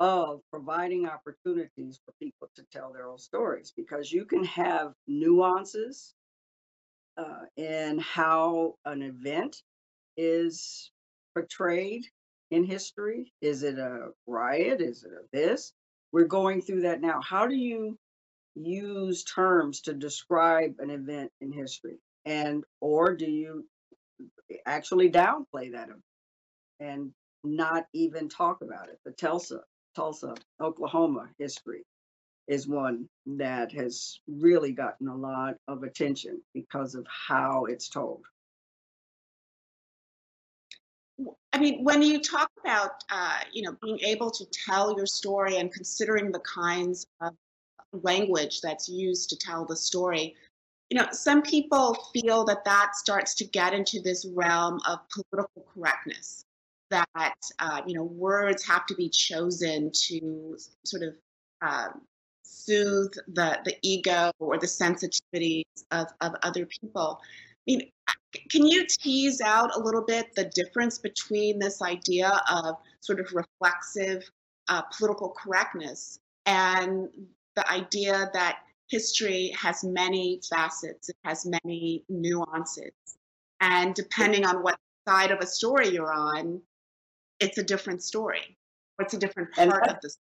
of 0.00 0.40
providing 0.50 1.08
opportunities 1.08 2.00
for 2.04 2.12
people 2.20 2.50
to 2.56 2.64
tell 2.72 2.92
their 2.92 3.08
own 3.08 3.18
stories 3.18 3.72
because 3.74 4.12
you 4.12 4.24
can 4.24 4.44
have 4.44 4.92
nuances 5.06 6.14
uh, 7.16 7.44
in 7.56 7.98
how 7.98 8.74
an 8.84 9.02
event 9.02 9.62
is 10.16 10.90
portrayed 11.34 12.04
in 12.50 12.64
history. 12.64 13.32
Is 13.40 13.62
it 13.62 13.78
a 13.78 14.08
riot? 14.26 14.80
Is 14.80 15.04
it 15.04 15.12
a 15.12 15.24
this? 15.32 15.72
We're 16.12 16.24
going 16.24 16.60
through 16.60 16.82
that 16.82 17.00
now. 17.00 17.20
How 17.22 17.46
do 17.46 17.54
you 17.54 17.98
use 18.56 19.22
terms 19.24 19.82
to 19.82 19.92
describe 19.92 20.74
an 20.78 20.90
event 20.90 21.30
in 21.40 21.52
history 21.52 21.98
and 22.24 22.64
or 22.80 23.14
do 23.14 23.26
you 23.26 23.66
actually 24.64 25.10
downplay 25.10 25.72
that 25.72 25.88
event 25.88 26.02
and 26.80 27.12
not 27.44 27.86
even 27.92 28.28
talk 28.28 28.62
about 28.62 28.88
it? 28.88 28.98
The 29.04 29.12
tulsa 29.12 29.60
tulsa 29.94 30.34
oklahoma 30.60 31.28
history 31.38 31.84
is 32.48 32.68
one 32.68 33.08
that 33.26 33.72
has 33.72 34.20
really 34.28 34.72
gotten 34.72 35.08
a 35.08 35.16
lot 35.16 35.54
of 35.66 35.82
attention 35.82 36.40
because 36.54 36.94
of 36.94 37.06
how 37.08 37.64
it's 37.64 37.88
told. 37.88 38.22
I 41.52 41.58
mean, 41.58 41.82
when 41.82 42.02
you 42.02 42.20
talk 42.20 42.50
about, 42.62 43.02
uh, 43.10 43.38
you 43.52 43.62
know, 43.62 43.74
being 43.82 43.98
able 44.00 44.30
to 44.30 44.44
tell 44.66 44.94
your 44.94 45.06
story 45.06 45.56
and 45.56 45.72
considering 45.72 46.30
the 46.30 46.40
kinds 46.40 47.06
of 47.20 47.34
language 48.02 48.60
that's 48.60 48.88
used 48.88 49.30
to 49.30 49.36
tell 49.36 49.64
the 49.64 49.76
story, 49.76 50.34
you 50.90 50.98
know, 50.98 51.06
some 51.12 51.42
people 51.42 51.94
feel 52.12 52.44
that 52.44 52.64
that 52.64 52.94
starts 52.94 53.34
to 53.36 53.44
get 53.44 53.74
into 53.74 54.00
this 54.00 54.26
realm 54.34 54.80
of 54.86 55.00
political 55.08 55.66
correctness, 55.74 56.44
that, 56.90 57.34
uh, 57.58 57.82
you 57.86 57.94
know, 57.94 58.04
words 58.04 58.64
have 58.66 58.86
to 58.86 58.94
be 58.94 59.08
chosen 59.08 59.90
to 59.92 60.56
sort 60.84 61.02
of 61.02 61.14
um, 61.62 62.02
soothe 62.44 63.12
the, 63.28 63.58
the 63.64 63.76
ego 63.82 64.30
or 64.38 64.58
the 64.58 64.66
sensitivities 64.66 65.64
of, 65.90 66.06
of 66.20 66.34
other 66.42 66.66
people. 66.66 67.20
I 67.68 67.72
mean, 67.72 67.90
can 68.50 68.66
you 68.66 68.86
tease 68.86 69.40
out 69.40 69.74
a 69.74 69.80
little 69.80 70.02
bit 70.02 70.34
the 70.36 70.44
difference 70.54 70.98
between 70.98 71.58
this 71.58 71.82
idea 71.82 72.40
of 72.50 72.76
sort 73.00 73.18
of 73.18 73.32
reflexive 73.32 74.28
uh, 74.68 74.82
political 74.96 75.30
correctness 75.30 76.18
and 76.44 77.08
the 77.56 77.68
idea 77.70 78.30
that 78.34 78.58
history 78.88 79.52
has 79.58 79.82
many 79.82 80.40
facets, 80.48 81.08
it 81.08 81.16
has 81.24 81.46
many 81.46 82.04
nuances. 82.08 82.92
And 83.60 83.94
depending 83.94 84.44
on 84.46 84.62
what 84.62 84.78
side 85.08 85.30
of 85.30 85.40
a 85.40 85.46
story 85.46 85.88
you're 85.88 86.12
on, 86.12 86.60
it's 87.40 87.58
a 87.58 87.64
different 87.64 88.02
story. 88.02 88.56
It's 89.00 89.14
a 89.14 89.18
different 89.18 89.52
part 89.54 89.88
of 89.88 89.96
the 90.02 90.10
story. 90.10 90.22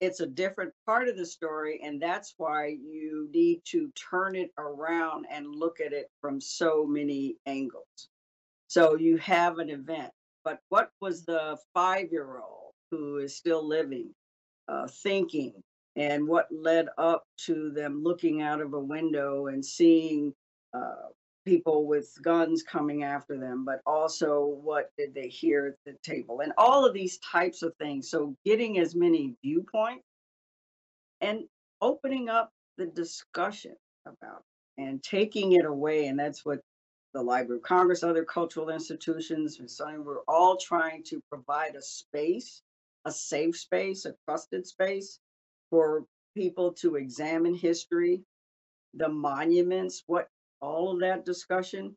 it's 0.00 0.20
a 0.20 0.26
different 0.26 0.72
part 0.86 1.08
of 1.08 1.16
the 1.16 1.26
story 1.26 1.80
and 1.84 2.00
that's 2.00 2.34
why 2.36 2.68
you 2.68 3.28
need 3.32 3.60
to 3.64 3.90
turn 4.10 4.36
it 4.36 4.50
around 4.58 5.26
and 5.30 5.46
look 5.54 5.80
at 5.80 5.92
it 5.92 6.10
from 6.20 6.40
so 6.40 6.86
many 6.86 7.36
angles 7.46 8.08
so 8.68 8.96
you 8.96 9.16
have 9.16 9.58
an 9.58 9.70
event 9.70 10.12
but 10.44 10.60
what 10.68 10.90
was 11.00 11.24
the 11.24 11.56
five 11.74 12.08
year 12.12 12.38
old 12.38 12.72
who 12.90 13.18
is 13.18 13.36
still 13.36 13.66
living 13.66 14.10
uh, 14.68 14.86
thinking 15.02 15.52
and 15.98 16.28
what 16.28 16.46
led 16.52 16.86
up 16.96 17.24
to 17.36 17.70
them 17.70 18.02
looking 18.04 18.40
out 18.40 18.60
of 18.60 18.72
a 18.72 18.78
window 18.78 19.48
and 19.48 19.64
seeing 19.64 20.32
uh, 20.72 21.08
people 21.44 21.86
with 21.86 22.16
guns 22.22 22.62
coming 22.62 23.02
after 23.02 23.36
them, 23.36 23.64
but 23.64 23.80
also 23.84 24.58
what 24.62 24.90
did 24.96 25.12
they 25.12 25.26
hear 25.26 25.66
at 25.66 25.74
the 25.84 25.98
table, 26.08 26.40
and 26.40 26.52
all 26.56 26.86
of 26.86 26.94
these 26.94 27.18
types 27.18 27.62
of 27.62 27.74
things. 27.80 28.10
So, 28.10 28.36
getting 28.46 28.78
as 28.78 28.94
many 28.94 29.34
viewpoints 29.42 30.04
and 31.20 31.40
opening 31.80 32.28
up 32.28 32.52
the 32.76 32.86
discussion 32.86 33.74
about 34.06 34.42
it 34.76 34.82
and 34.82 35.02
taking 35.02 35.52
it 35.52 35.64
away. 35.64 36.06
And 36.06 36.18
that's 36.18 36.44
what 36.44 36.60
the 37.12 37.22
Library 37.22 37.58
of 37.58 37.64
Congress, 37.64 38.04
other 38.04 38.24
cultural 38.24 38.70
institutions, 38.70 39.58
and 39.58 39.68
so 39.68 40.00
we're 40.00 40.20
all 40.28 40.56
trying 40.58 41.02
to 41.04 41.20
provide 41.28 41.74
a 41.74 41.82
space, 41.82 42.62
a 43.04 43.10
safe 43.10 43.58
space, 43.58 44.04
a 44.04 44.14
trusted 44.28 44.64
space 44.64 45.18
for 45.70 46.04
people 46.34 46.72
to 46.72 46.96
examine 46.96 47.54
history, 47.54 48.22
the 48.94 49.08
monuments, 49.08 50.02
what 50.06 50.28
all 50.60 50.92
of 50.92 51.00
that 51.00 51.24
discussion. 51.24 51.96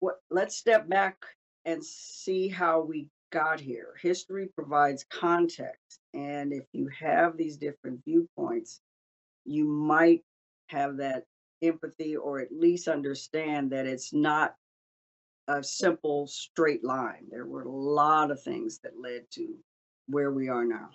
What 0.00 0.16
let's 0.30 0.56
step 0.56 0.88
back 0.88 1.16
and 1.64 1.84
see 1.84 2.48
how 2.48 2.80
we 2.80 3.08
got 3.32 3.60
here. 3.60 3.94
History 4.00 4.48
provides 4.54 5.04
context, 5.10 6.00
and 6.14 6.52
if 6.52 6.64
you 6.72 6.88
have 6.98 7.36
these 7.36 7.56
different 7.56 8.00
viewpoints, 8.04 8.80
you 9.44 9.64
might 9.64 10.22
have 10.68 10.96
that 10.98 11.24
empathy 11.62 12.16
or 12.16 12.40
at 12.40 12.52
least 12.52 12.88
understand 12.88 13.70
that 13.72 13.86
it's 13.86 14.12
not 14.12 14.54
a 15.48 15.62
simple 15.62 16.26
straight 16.26 16.84
line. 16.84 17.26
There 17.30 17.46
were 17.46 17.62
a 17.62 17.70
lot 17.70 18.30
of 18.30 18.42
things 18.42 18.78
that 18.82 19.00
led 19.00 19.22
to 19.32 19.54
where 20.06 20.30
we 20.32 20.48
are 20.48 20.64
now. 20.64 20.90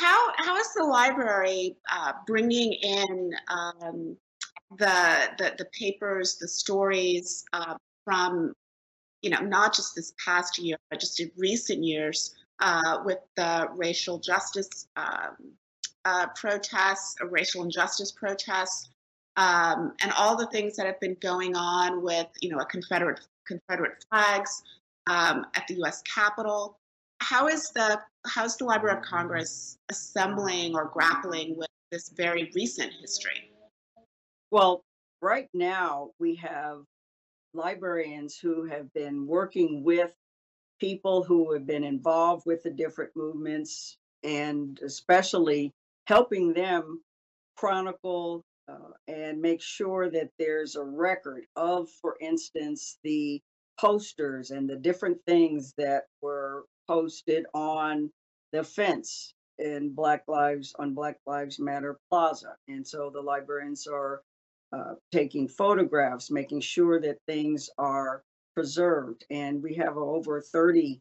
How 0.00 0.32
how 0.38 0.56
is 0.56 0.72
the 0.74 0.84
library 0.84 1.76
uh, 1.92 2.12
bringing 2.26 2.72
in 2.72 3.34
um, 3.48 4.16
the, 4.78 5.28
the 5.36 5.54
the 5.58 5.66
papers, 5.78 6.38
the 6.40 6.48
stories 6.48 7.44
uh, 7.52 7.74
from 8.06 8.54
you 9.20 9.28
know 9.28 9.40
not 9.40 9.74
just 9.74 9.94
this 9.94 10.14
past 10.24 10.58
year, 10.58 10.78
but 10.88 11.00
just 11.00 11.20
in 11.20 11.30
recent 11.36 11.84
years 11.84 12.34
uh, 12.60 13.00
with 13.04 13.18
the 13.36 13.68
racial 13.74 14.18
justice 14.18 14.88
um, 14.96 15.36
uh, 16.06 16.28
protests, 16.34 17.16
racial 17.28 17.62
injustice 17.62 18.10
protests, 18.10 18.88
um, 19.36 19.92
and 20.00 20.12
all 20.16 20.34
the 20.34 20.46
things 20.46 20.76
that 20.76 20.86
have 20.86 21.00
been 21.00 21.16
going 21.20 21.54
on 21.54 22.02
with 22.02 22.28
you 22.40 22.48
know 22.48 22.58
a 22.58 22.64
Confederate 22.64 23.20
Confederate 23.46 24.02
flags 24.08 24.62
um, 25.08 25.44
at 25.54 25.66
the 25.68 25.74
U.S. 25.74 26.00
Capitol 26.02 26.79
how 27.20 27.46
is 27.46 27.70
the 27.70 28.00
how 28.26 28.44
is 28.44 28.56
the 28.56 28.64
Library 28.64 28.98
of 28.98 29.04
Congress 29.04 29.78
assembling 29.88 30.74
or 30.74 30.86
grappling 30.86 31.56
with 31.56 31.68
this 31.90 32.10
very 32.10 32.50
recent 32.54 32.92
history? 33.00 33.52
Well, 34.50 34.82
right 35.22 35.48
now 35.54 36.10
we 36.18 36.34
have 36.36 36.82
librarians 37.54 38.36
who 38.36 38.64
have 38.64 38.92
been 38.92 39.26
working 39.26 39.82
with 39.84 40.12
people 40.80 41.22
who 41.22 41.52
have 41.52 41.66
been 41.66 41.84
involved 41.84 42.44
with 42.46 42.62
the 42.62 42.70
different 42.70 43.10
movements 43.14 43.96
and 44.22 44.78
especially 44.84 45.72
helping 46.06 46.52
them 46.52 47.02
chronicle 47.56 48.42
uh, 48.68 48.92
and 49.08 49.40
make 49.40 49.60
sure 49.60 50.10
that 50.10 50.30
there's 50.38 50.76
a 50.76 50.82
record 50.82 51.44
of, 51.56 51.88
for 52.00 52.16
instance, 52.20 52.98
the 53.02 53.40
posters 53.78 54.50
and 54.50 54.68
the 54.68 54.76
different 54.76 55.18
things 55.26 55.74
that 55.76 56.04
were 56.22 56.64
posted 56.88 57.46
on 57.54 58.10
the 58.52 58.64
fence 58.64 59.34
in 59.58 59.90
Black 59.94 60.24
Lives 60.26 60.74
on 60.78 60.94
Black 60.94 61.18
Lives 61.26 61.58
Matter 61.58 61.98
Plaza. 62.10 62.56
And 62.68 62.86
so 62.86 63.10
the 63.10 63.20
librarians 63.20 63.86
are 63.86 64.22
uh, 64.72 64.94
taking 65.12 65.48
photographs, 65.48 66.30
making 66.30 66.60
sure 66.60 67.00
that 67.00 67.18
things 67.26 67.70
are 67.78 68.22
preserved. 68.54 69.24
And 69.30 69.62
we 69.62 69.74
have 69.74 69.96
over 69.96 70.40
30 70.40 71.00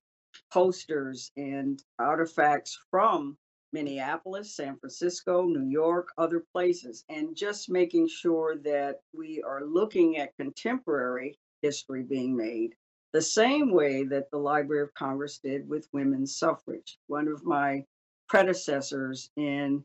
posters 0.51 1.31
and 1.37 1.81
artifacts 1.97 2.79
from 2.91 3.37
Minneapolis, 3.71 4.55
San 4.55 4.77
Francisco, 4.77 5.45
New 5.45 5.69
York, 5.69 6.09
other 6.17 6.43
places, 6.51 7.03
and 7.09 7.35
just 7.35 7.69
making 7.69 8.07
sure 8.07 8.57
that 8.63 9.01
we 9.13 9.43
are 9.43 9.63
looking 9.63 10.17
at 10.17 10.35
contemporary 10.37 11.37
history 11.61 12.03
being 12.03 12.35
made 12.35 12.73
the 13.13 13.21
same 13.21 13.71
way 13.71 14.03
that 14.03 14.29
the 14.31 14.37
Library 14.37 14.83
of 14.83 14.93
Congress 14.93 15.39
did 15.39 15.67
with 15.67 15.89
women's 15.91 16.37
suffrage. 16.37 16.97
One 17.07 17.27
of 17.27 17.43
my 17.43 17.85
predecessors 18.27 19.29
in 19.35 19.83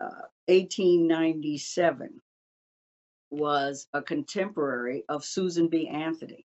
uh, 0.00 0.28
1897 0.46 2.20
was 3.30 3.86
a 3.92 4.00
contemporary 4.00 5.04
of 5.08 5.24
Susan 5.24 5.68
B. 5.68 5.88
Anthony 5.88 6.46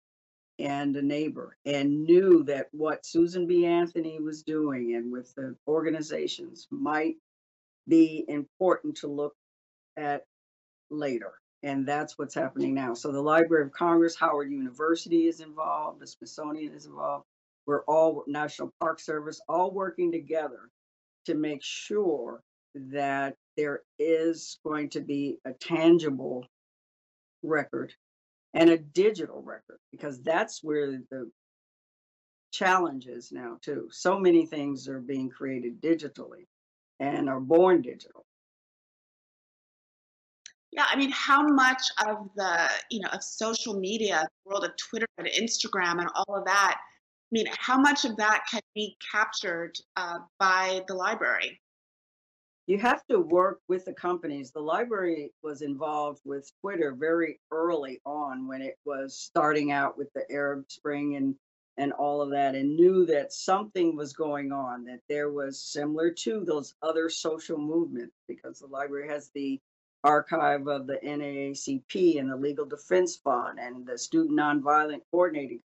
and 0.58 0.96
a 0.96 1.02
neighbor 1.02 1.56
and 1.66 2.04
knew 2.04 2.44
that 2.44 2.68
what 2.72 3.06
Susan 3.06 3.48
B. 3.48 3.66
Anthony 3.66 4.20
was 4.20 4.44
doing 4.44 4.96
and 4.96 5.12
with 5.12 5.34
the 5.36 5.56
organizations 5.68 6.68
might 6.70 7.16
be 7.88 8.26
important 8.28 8.98
to 8.98 9.08
look 9.08 9.36
at 9.98 10.26
later. 10.90 11.34
And 11.62 11.86
that's 11.86 12.18
what's 12.18 12.36
happening 12.36 12.74
now. 12.74 12.94
So 12.94 13.12
the 13.12 13.22
Library 13.22 13.66
of 13.66 13.74
Congress, 13.74 14.16
Howard 14.16 14.50
University 14.50 15.28
is 15.28 15.42
involved, 15.42 16.00
the 16.00 16.08
Smithsonian 16.08 16.74
is 16.74 16.86
involved. 16.86 17.26
We're 17.66 17.84
all 17.84 18.24
National 18.28 18.74
Park 18.80 19.00
Service, 19.00 19.42
all 19.48 19.72
working 19.72 20.12
together 20.12 20.70
to 21.26 21.36
make 21.36 21.62
sure 21.62 22.42
that 22.76 23.36
there 23.58 23.82
is 23.98 24.58
going 24.66 24.90
to 24.90 25.02
be 25.02 25.38
a 25.46 25.52
tangible 25.54 26.46
record 27.44 27.94
and 28.54 28.70
a 28.70 28.78
digital 28.78 29.42
record 29.42 29.80
because 29.92 30.22
that's 30.22 30.64
where 30.64 30.92
the 31.12 31.30
challenge 32.52 33.06
is 33.06 33.32
now 33.32 33.58
too 33.62 33.88
so 33.92 34.20
many 34.20 34.46
things 34.46 34.88
are 34.88 35.00
being 35.00 35.30
created 35.30 35.82
digitally 35.82 36.48
and 37.00 37.30
are 37.30 37.40
born 37.40 37.82
digital 37.82 38.26
yeah 40.72 40.86
i 40.92 40.96
mean 40.96 41.12
how 41.12 41.42
much 41.42 41.82
of 42.06 42.30
the 42.36 42.70
you 42.90 43.00
know 43.00 43.10
of 43.10 43.24
social 43.24 43.80
media 43.80 44.26
the 44.46 44.50
world 44.50 44.64
of 44.64 44.76
twitter 44.78 45.08
and 45.18 45.28
instagram 45.28 46.00
and 46.00 46.10
all 46.16 46.36
of 46.36 46.46
that 46.46 46.78
i 46.80 47.30
mean 47.32 47.48
how 47.58 47.78
much 47.78 48.06
of 48.06 48.16
that 48.18 48.44
can 48.50 48.62
be 48.76 48.96
captured 49.12 49.76
uh, 49.98 50.20
by 50.40 50.82
the 50.88 50.94
library 50.94 51.60
you 52.70 52.78
have 52.78 53.04
to 53.08 53.18
work 53.18 53.62
with 53.68 53.86
the 53.86 53.94
companies. 53.94 54.52
The 54.52 54.60
library 54.60 55.34
was 55.42 55.64
involved 55.64 56.22
with 56.24 56.52
Twitter 56.62 56.94
very 56.94 57.40
early 57.52 58.00
on 58.06 58.48
when 58.48 58.62
it 58.62 58.78
was 58.86 59.18
starting 59.18 59.72
out 59.72 59.98
with 59.98 60.14
the 60.14 60.32
Arab 60.32 60.66
Spring 60.70 61.16
and 61.16 61.34
and 61.78 61.94
all 61.94 62.22
of 62.22 62.30
that 62.30 62.54
and 62.54 62.76
knew 62.76 63.08
that 63.08 63.34
something 63.34 63.96
was 63.96 64.14
going 64.14 64.52
on 64.52 64.84
that 64.84 65.00
there 65.10 65.32
was 65.32 65.60
similar 65.60 66.12
to 66.12 66.44
those 66.46 66.76
other 66.84 67.10
social 67.10 67.58
movements 67.58 68.14
because 68.28 68.60
the 68.60 68.68
library 68.68 69.08
has 69.08 69.32
the 69.34 69.60
archive 70.04 70.68
of 70.68 70.88
the 70.88 70.98
NAACP 71.04 72.20
and 72.20 72.32
the 72.32 72.36
Legal 72.36 72.66
Defense 72.66 73.18
Fund 73.18 73.60
and 73.60 73.86
the 73.86 73.98
Student 73.98 74.40
Nonviolent 74.40 75.02
Coordinating 75.12 75.62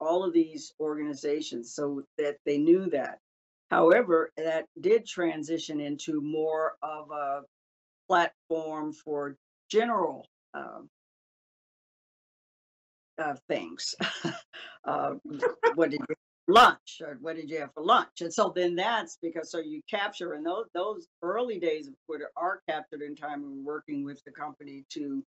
all 0.00 0.24
of 0.24 0.32
these 0.32 0.72
organizations 0.80 1.74
so 1.74 2.02
that 2.16 2.36
they 2.46 2.58
knew 2.58 2.88
that 2.90 3.20
However, 3.70 4.32
that 4.36 4.66
did 4.80 5.06
transition 5.06 5.80
into 5.80 6.20
more 6.20 6.74
of 6.82 7.10
a 7.12 7.42
platform 8.08 8.92
for 8.92 9.36
general 9.70 10.26
uh, 10.54 10.80
uh, 13.18 13.34
things. 13.48 13.94
uh, 14.84 15.12
what 15.76 15.90
did 15.90 16.00
you 16.08 16.14
lunch 16.50 17.00
or 17.00 17.18
what 17.20 17.36
did 17.36 17.50
you 17.50 17.60
have 17.60 17.72
for 17.74 17.82
lunch? 17.82 18.20
And 18.20 18.32
so 18.32 18.52
then 18.54 18.74
that's 18.74 19.18
because 19.22 19.50
so 19.50 19.58
you 19.58 19.80
capture 19.88 20.34
and 20.34 20.44
those 20.44 20.66
those 20.74 21.06
early 21.22 21.58
days 21.58 21.88
of 21.88 21.94
Twitter 22.06 22.30
are 22.36 22.60
captured 22.68 23.02
in 23.02 23.16
time 23.16 23.44
and 23.44 23.64
working 23.64 24.04
with 24.04 24.22
the 24.24 24.32
company 24.32 24.84
to 24.90 25.24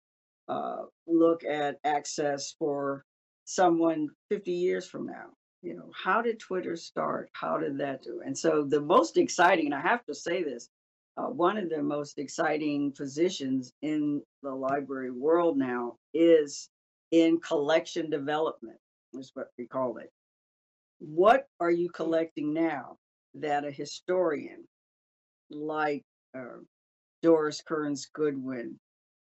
uh, 0.49 0.83
look 1.07 1.45
at 1.45 1.79
access 1.85 2.55
for 2.59 3.05
someone 3.45 4.09
50 4.31 4.53
years 4.53 4.87
from 4.87 5.07
now 5.07 5.31
you 5.63 5.75
know, 5.75 5.91
how 5.93 6.23
did 6.23 6.39
Twitter 6.39 6.77
start? 6.77 7.31
How 7.33 7.59
did 7.59 7.79
that 7.79 8.03
do? 8.03 8.23
And 8.25 8.37
so 8.37 8.65
the 8.65 8.81
most 8.81 9.17
exciting, 9.17 9.67
and 9.67 9.75
I 9.75 9.81
have 9.81 10.05
to 10.07 10.15
say 10.15 10.43
this, 10.43 10.69
uh, 11.17 11.27
one 11.27 11.57
of 11.57 11.69
the 11.69 11.83
most 11.83 12.19
exciting 12.19 12.93
positions 12.93 13.73
in 13.83 14.23
the 14.43 14.55
library 14.55 15.11
world 15.11 15.59
now 15.59 15.97
is 16.15 16.69
in 17.11 17.41
collection 17.41 18.09
development, 18.09 18.79
is 19.15 19.33
what 19.35 19.49
we 19.59 19.67
call 19.67 19.97
it. 19.97 20.13
What 20.99 21.47
are 21.61 21.71
you 21.71 21.91
collecting 21.91 22.53
now 22.55 22.97
that 23.35 23.65
a 23.65 23.71
historian 23.71 24.67
like 25.51 26.05
uh, 26.37 26.59
Doris 27.23 27.63
Kearns 27.67 28.09
Goodwin 28.13 28.79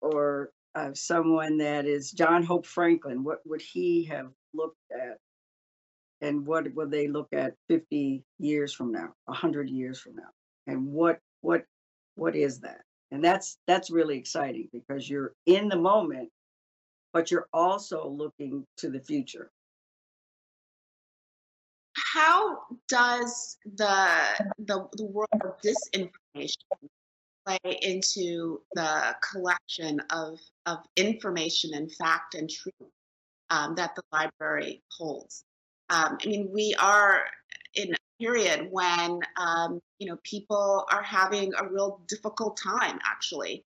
or 0.01 0.51
uh, 0.75 0.91
someone 0.93 1.57
that 1.57 1.85
is 1.85 2.11
John 2.11 2.43
Hope 2.43 2.65
Franklin, 2.65 3.23
what 3.23 3.39
would 3.45 3.61
he 3.61 4.05
have 4.05 4.31
looked 4.53 4.77
at? 4.91 5.17
And 6.21 6.45
what 6.45 6.73
will 6.73 6.89
they 6.89 7.07
look 7.07 7.29
at 7.33 7.55
50 7.69 8.23
years 8.39 8.73
from 8.73 8.91
now 8.91 9.13
100 9.25 9.69
years 9.69 9.99
from 9.99 10.15
now? 10.15 10.29
And 10.67 10.87
what 10.87 11.19
what 11.41 11.65
what 12.15 12.35
is 12.35 12.61
that? 12.61 12.81
And 13.11 13.23
that's 13.23 13.57
that's 13.67 13.91
really 13.91 14.17
exciting 14.17 14.69
because 14.73 15.09
you're 15.09 15.33
in 15.45 15.69
the 15.69 15.77
moment 15.77 16.29
but 17.13 17.31
you're 17.31 17.47
also 17.53 18.07
looking 18.09 18.65
to 18.77 18.89
the 18.89 18.99
future 18.99 19.51
how 22.13 22.59
does 22.87 23.57
the 23.75 24.07
the, 24.59 24.87
the 24.93 25.05
world 25.05 25.41
of 25.43 25.55
disinformation 25.61 26.57
play 27.45 27.77
into 27.81 28.61
the 28.73 29.15
collection 29.31 29.99
of 30.11 30.39
of 30.65 30.79
information 30.95 31.73
and 31.73 31.91
fact 31.95 32.35
and 32.35 32.49
truth 32.49 32.91
um, 33.49 33.75
that 33.75 33.95
the 33.95 34.03
library 34.11 34.81
holds 34.97 35.43
um, 35.89 36.17
I 36.23 36.27
mean, 36.27 36.49
we 36.51 36.75
are 36.79 37.25
in 37.75 37.93
a 37.93 37.97
period 38.19 38.67
when 38.71 39.19
um, 39.37 39.79
you 39.99 40.07
know 40.07 40.17
people 40.23 40.85
are 40.91 41.03
having 41.03 41.51
a 41.57 41.67
real 41.67 42.01
difficult 42.07 42.57
time 42.57 42.99
actually 43.05 43.63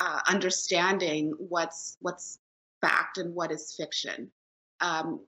uh, 0.00 0.20
understanding 0.28 1.34
what's 1.38 1.96
what's 2.00 2.38
fact 2.80 3.18
and 3.18 3.34
what 3.34 3.50
is 3.50 3.74
fiction. 3.76 4.30
Um, 4.80 5.20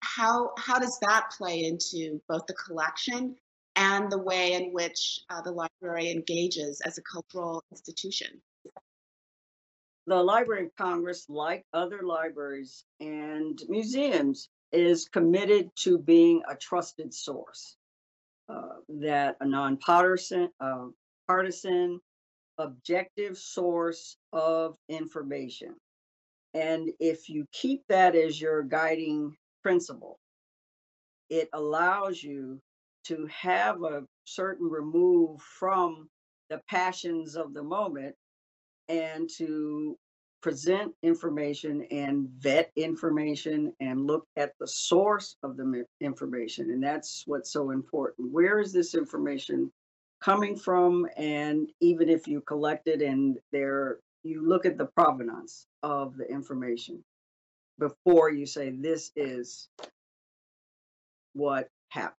how 0.00 0.52
how 0.58 0.78
does 0.78 0.98
that 1.00 1.30
play 1.36 1.64
into 1.64 2.20
both 2.28 2.46
the 2.46 2.54
collection 2.54 3.36
and 3.76 4.10
the 4.10 4.18
way 4.18 4.54
in 4.54 4.72
which 4.72 5.20
uh, 5.30 5.40
the 5.42 5.52
library 5.52 6.10
engages 6.10 6.80
as 6.82 6.98
a 6.98 7.02
cultural 7.02 7.62
institution? 7.70 8.40
The 10.06 10.16
Library 10.16 10.66
of 10.66 10.76
Congress, 10.76 11.26
like 11.28 11.66
other 11.74 12.00
libraries 12.02 12.84
and 12.98 13.60
museums, 13.68 14.48
is 14.72 15.06
committed 15.06 15.70
to 15.76 15.98
being 15.98 16.42
a 16.48 16.56
trusted 16.56 17.12
source, 17.12 17.76
uh, 18.48 18.80
that 18.88 19.36
a 19.40 19.46
nonpartisan, 19.46 20.48
uh, 20.60 20.86
partisan, 21.26 22.00
objective 22.56 23.36
source 23.36 24.16
of 24.32 24.76
information. 24.88 25.74
And 26.54 26.88
if 26.98 27.28
you 27.28 27.44
keep 27.52 27.82
that 27.88 28.16
as 28.16 28.40
your 28.40 28.62
guiding 28.62 29.36
principle, 29.68 30.18
it 31.28 31.50
allows 31.52 32.22
you 32.22 32.58
to 33.04 33.28
have 33.30 33.82
a 33.82 34.02
certain 34.24 34.66
remove 34.66 35.42
from 35.42 36.08
the 36.48 36.58
passions 36.70 37.36
of 37.36 37.52
the 37.52 37.62
moment 37.62 38.14
and 38.88 39.28
to 39.36 39.94
present 40.40 40.90
information 41.02 41.86
and 41.90 42.30
vet 42.38 42.70
information 42.76 43.70
and 43.80 44.06
look 44.06 44.24
at 44.38 44.52
the 44.58 44.66
source 44.66 45.36
of 45.42 45.58
the 45.58 45.84
information. 46.00 46.70
And 46.70 46.82
that's 46.82 47.24
what's 47.26 47.52
so 47.52 47.70
important. 47.70 48.32
Where 48.32 48.60
is 48.60 48.72
this 48.72 48.94
information 48.94 49.70
coming 50.22 50.56
from? 50.56 51.06
And 51.18 51.68
even 51.82 52.08
if 52.08 52.26
you 52.26 52.40
collect 52.40 52.88
it 52.88 53.02
and 53.02 53.36
there 53.52 53.98
you 54.22 54.48
look 54.48 54.64
at 54.64 54.78
the 54.78 54.86
provenance 54.86 55.66
of 55.82 56.16
the 56.16 56.24
information 56.24 57.04
before 57.78 58.30
you 58.30 58.46
say 58.46 58.70
this 58.70 59.12
is 59.16 59.68
what 61.32 61.68
happened. 61.88 62.14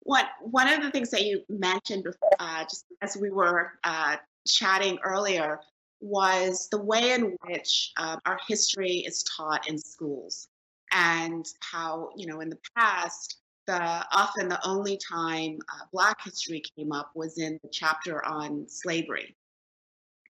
One, 0.00 0.24
one 0.40 0.68
of 0.72 0.82
the 0.82 0.90
things 0.90 1.10
that 1.10 1.24
you 1.24 1.42
mentioned 1.48 2.06
uh, 2.38 2.64
just 2.64 2.86
as 3.02 3.16
we 3.16 3.30
were 3.30 3.72
uh, 3.84 4.16
chatting 4.46 4.98
earlier 5.04 5.60
was 6.00 6.68
the 6.70 6.80
way 6.80 7.12
in 7.12 7.36
which 7.46 7.92
uh, 7.96 8.16
our 8.24 8.38
history 8.48 9.04
is 9.06 9.22
taught 9.24 9.68
in 9.68 9.76
schools 9.76 10.48
and 10.92 11.46
how, 11.60 12.10
you 12.16 12.26
know, 12.26 12.40
in 12.40 12.48
the 12.48 12.58
past, 12.76 13.38
the 13.66 14.06
often 14.12 14.48
the 14.48 14.66
only 14.66 14.96
time 14.96 15.58
uh, 15.74 15.84
Black 15.92 16.16
history 16.24 16.62
came 16.76 16.90
up 16.90 17.10
was 17.14 17.36
in 17.36 17.60
the 17.62 17.68
chapter 17.70 18.24
on 18.24 18.66
slavery. 18.66 19.36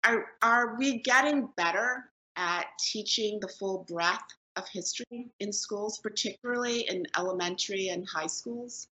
Are, 0.05 0.27
are 0.41 0.77
we 0.79 1.01
getting 1.03 1.49
better 1.57 2.11
at 2.37 2.67
teaching 2.79 3.41
the 3.41 3.49
full 3.49 3.85
breadth 3.89 4.23
of 4.57 4.69
history 4.69 5.31
in 5.41 5.53
schools, 5.53 5.99
particularly 5.99 6.81
in 6.89 7.07
elementary 7.17 7.89
and 7.89 8.07
high 8.09 8.27
schools? 8.27 8.89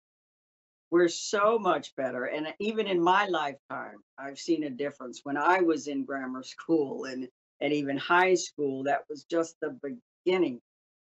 We're 0.92 1.08
so 1.08 1.58
much 1.58 1.96
better. 1.96 2.26
And 2.26 2.54
even 2.60 2.88
in 2.88 3.02
my 3.02 3.26
lifetime, 3.26 4.04
I've 4.18 4.38
seen 4.38 4.64
a 4.64 4.70
difference. 4.70 5.22
When 5.24 5.38
I 5.38 5.60
was 5.62 5.88
in 5.88 6.06
grammar 6.06 6.44
school 6.44 7.06
and, 7.06 7.28
and 7.62 7.74
even 7.74 7.98
high 7.98 8.36
school, 8.36 8.84
that 8.84 9.02
was 9.10 9.24
just 9.24 9.56
the 9.60 9.78
beginning. 10.26 10.62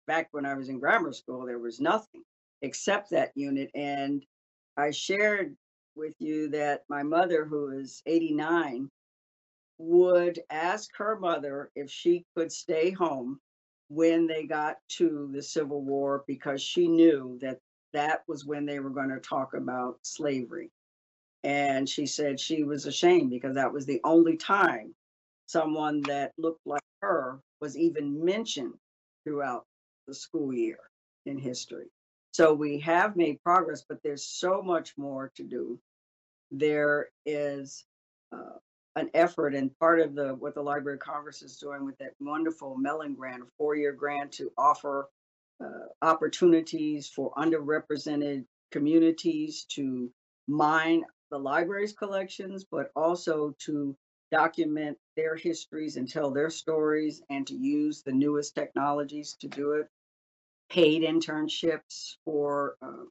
Back 0.08 0.30
when 0.32 0.46
I 0.46 0.56
was 0.56 0.70
in 0.70 0.80
grammar 0.80 1.14
school, 1.14 1.46
there 1.46 1.60
was 1.60 1.80
nothing 1.80 2.24
except 2.62 3.12
that 3.12 3.32
unit. 3.36 3.70
And 3.76 4.26
I 4.78 4.92
shared 4.92 5.56
with 5.96 6.14
you 6.20 6.50
that 6.50 6.84
my 6.90 7.04
mother, 7.04 7.46
who 7.46 7.70
is 7.70 8.02
89, 8.06 8.90
would 9.78 10.40
ask 10.50 10.90
her 10.98 11.18
mother 11.20 11.72
if 11.76 11.90
she 11.90 12.26
could 12.36 12.52
stay 12.52 12.92
home 12.92 13.40
when 13.90 14.28
they 14.28 14.46
got 14.46 14.78
to 14.90 15.30
the 15.34 15.42
Civil 15.42 15.82
War 15.82 16.24
because 16.28 16.62
she 16.62 16.88
knew 16.88 17.38
that 17.42 17.60
that 17.94 18.24
was 18.28 18.46
when 18.46 18.66
they 18.66 18.80
were 18.80 18.90
going 18.90 19.10
to 19.10 19.20
talk 19.20 19.54
about 19.54 20.00
slavery. 20.02 20.70
And 21.44 21.88
she 21.88 22.06
said 22.06 22.40
she 22.40 22.64
was 22.64 22.86
ashamed 22.86 23.30
because 23.30 23.56
that 23.56 23.72
was 23.72 23.86
the 23.86 24.02
only 24.04 24.38
time 24.38 24.94
someone 25.46 26.02
that 26.04 26.34
looked 26.38 26.66
like 26.66 26.82
her 27.02 27.40
was 27.62 27.78
even 27.78 28.24
mentioned 28.24 28.74
throughout 29.24 29.66
the 30.08 30.14
school 30.14 30.54
year 30.54 30.80
in 31.26 31.38
history. 31.38 31.88
So 32.32 32.54
we 32.54 32.80
have 32.80 33.16
made 33.16 33.42
progress, 33.44 33.84
but 33.88 34.00
there's 34.04 34.26
so 34.26 34.62
much 34.62 34.94
more 34.98 35.32
to 35.36 35.44
do. 35.44 35.80
There 36.52 37.10
is 37.26 37.86
uh, 38.32 38.60
an 38.98 39.10
effort, 39.14 39.56
and 39.56 39.78
part 39.80 40.00
of 40.00 40.16
the 40.16 40.36
what 40.36 40.56
the 40.56 40.62
Library 40.62 40.96
of 40.98 41.02
Congress 41.02 41.42
is 41.42 41.58
doing 41.58 41.86
with 41.86 41.98
that 42.00 42.14
wonderful 42.20 42.76
Mellon 42.78 43.14
grant, 43.16 43.44
a 43.44 43.46
four-year 43.58 43.94
grant 43.94 44.32
to 44.34 44.52
offer 44.58 45.10
uh, 45.64 45.88
opportunities 46.02 47.08
for 47.08 47.32
underrepresented 47.38 48.46
communities 48.72 49.66
to 49.70 50.12
mine 50.48 51.04
the 51.32 51.38
library's 51.38 51.94
collections, 51.94 52.66
but 52.70 52.92
also 52.96 53.56
to 53.60 53.96
document 54.32 54.98
their 55.16 55.36
histories 55.36 55.96
and 55.98 56.10
tell 56.10 56.32
their 56.32 56.50
stories 56.50 57.22
and 57.30 57.48
to 57.48 57.56
use 57.56 58.02
the 58.04 58.12
newest 58.12 58.56
technologies 58.56 59.38
to 59.40 59.48
do 59.48 59.74
it 59.74 59.88
paid 60.70 61.04
internships 61.04 62.16
for 62.26 62.76
uh, 62.82 63.06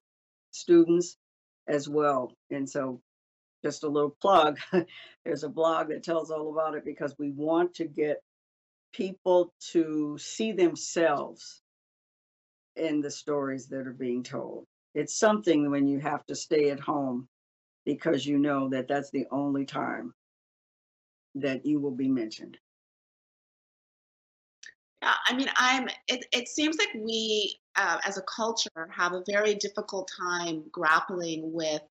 students 0.50 1.16
as 1.68 1.88
well. 1.88 2.32
And 2.50 2.68
so, 2.68 3.00
just 3.64 3.84
a 3.84 3.88
little 3.88 4.16
plug 4.20 4.58
there's 5.24 5.44
a 5.44 5.48
blog 5.48 5.88
that 5.88 6.02
tells 6.02 6.30
all 6.30 6.52
about 6.52 6.74
it 6.74 6.84
because 6.84 7.14
we 7.18 7.30
want 7.30 7.74
to 7.74 7.84
get 7.84 8.22
people 8.92 9.52
to 9.72 10.16
see 10.18 10.52
themselves 10.52 11.62
in 12.76 13.00
the 13.00 13.10
stories 13.10 13.66
that 13.68 13.86
are 13.86 13.92
being 13.92 14.22
told. 14.22 14.66
It's 14.94 15.18
something 15.18 15.70
when 15.70 15.86
you 15.86 15.98
have 16.00 16.24
to 16.26 16.34
stay 16.34 16.70
at 16.70 16.80
home 16.80 17.28
because 17.84 18.26
you 18.26 18.38
know 18.38 18.68
that 18.70 18.88
that's 18.88 19.10
the 19.10 19.26
only 19.30 19.64
time 19.64 20.14
that 21.34 21.66
you 21.66 21.80
will 21.80 21.94
be 21.94 22.08
mentioned. 22.08 22.56
Yeah, 25.02 25.12
I 25.26 25.36
mean, 25.36 25.48
I'm. 25.56 25.88
It, 26.08 26.24
it 26.32 26.48
seems 26.48 26.78
like 26.78 26.88
we, 26.94 27.58
uh, 27.76 27.98
as 28.04 28.16
a 28.16 28.22
culture, 28.22 28.88
have 28.90 29.12
a 29.12 29.22
very 29.28 29.54
difficult 29.54 30.10
time 30.18 30.64
grappling 30.72 31.52
with 31.52 31.82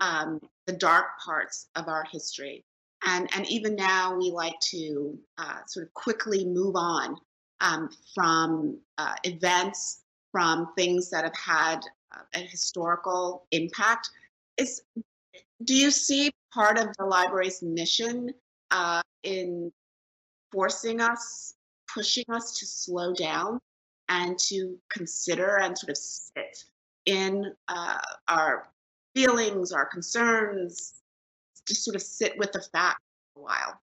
um, 0.00 0.40
the 0.66 0.72
dark 0.72 1.18
parts 1.24 1.68
of 1.76 1.88
our 1.88 2.04
history, 2.10 2.64
and 3.06 3.28
and 3.34 3.48
even 3.48 3.74
now 3.74 4.16
we 4.16 4.30
like 4.30 4.58
to 4.70 5.18
uh, 5.38 5.58
sort 5.66 5.86
of 5.86 5.94
quickly 5.94 6.44
move 6.44 6.76
on 6.76 7.16
um, 7.60 7.90
from 8.14 8.78
uh, 8.98 9.14
events, 9.24 10.02
from 10.32 10.72
things 10.76 11.10
that 11.10 11.24
have 11.24 11.36
had 11.36 11.80
uh, 12.14 12.22
a 12.34 12.40
historical 12.40 13.46
impact. 13.50 14.10
Is 14.56 14.82
do 15.64 15.74
you 15.74 15.90
see 15.90 16.30
part 16.52 16.78
of 16.78 16.88
the 16.98 17.04
library's 17.04 17.62
mission 17.62 18.30
uh, 18.70 19.02
in 19.22 19.72
forcing 20.52 21.00
us 21.00 21.54
pushing 21.94 22.24
us 22.28 22.58
to 22.58 22.66
slow 22.66 23.14
down 23.14 23.60
and 24.08 24.38
to 24.38 24.76
consider 24.90 25.58
and 25.60 25.78
sort 25.78 25.90
of 25.90 25.96
sit 25.96 26.64
in 27.06 27.52
uh, 27.68 27.98
our 28.28 28.68
feelings, 29.14 29.72
our 29.72 29.86
concerns, 29.86 30.94
just 31.66 31.84
sort 31.84 31.96
of 31.96 32.02
sit 32.02 32.36
with 32.38 32.52
the 32.52 32.60
fact 32.72 33.00
for 33.34 33.40
a 33.40 33.42
while. 33.44 33.80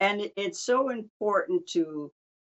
And 0.00 0.30
it's 0.36 0.60
so 0.60 0.90
important 0.90 1.66
to 1.68 2.10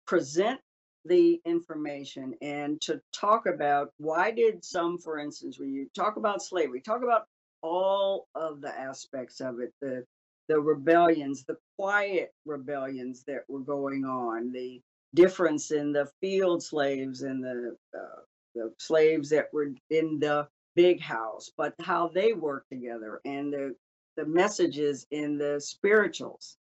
present 0.07 0.61
the 1.05 1.41
information 1.45 2.35
and 2.43 2.81
to 2.83 3.01
talk 3.13 3.47
about 3.47 3.93
why 3.99 4.31
did 4.31 4.65
some, 4.65 4.99
for 4.99 5.19
instance, 5.19 5.59
when 5.59 5.73
you 5.73 5.89
talk 5.95 6.17
about 6.17 6.43
slavery, 6.43 6.81
talk 6.81 7.03
about 7.03 7.27
all 7.63 8.29
of 8.35 8.61
the 8.61 8.79
aspects 8.79 9.41
of 9.41 9.61
it, 9.61 9.73
the 9.81 10.05
the 10.49 10.59
rebellions, 10.59 11.45
the 11.45 11.59
quiet 11.79 12.33
rebellions 12.47 13.23
that 13.27 13.43
were 13.49 13.61
going 13.61 14.05
on, 14.05 14.51
the 14.51 14.81
difference 15.15 15.71
in 15.71 15.93
the 15.93 16.09
field 16.21 16.63
slaves 16.63 17.23
and 17.23 17.45
the 17.45 17.77
uh, 17.95 18.21
the 18.55 18.73
slaves 18.79 19.29
that 19.29 19.49
were 19.53 19.71
in 19.91 20.19
the 20.19 20.49
big 20.79 21.01
house, 21.01 21.51
but 21.57 21.75
how 21.81 22.07
they 22.07 22.33
work 22.35 22.65
together 22.71 23.21
and 23.25 23.53
the 23.53 23.75
the 24.17 24.25
messages 24.25 25.07
in 25.11 25.37
the 25.37 25.61
spirituals, 25.61 26.57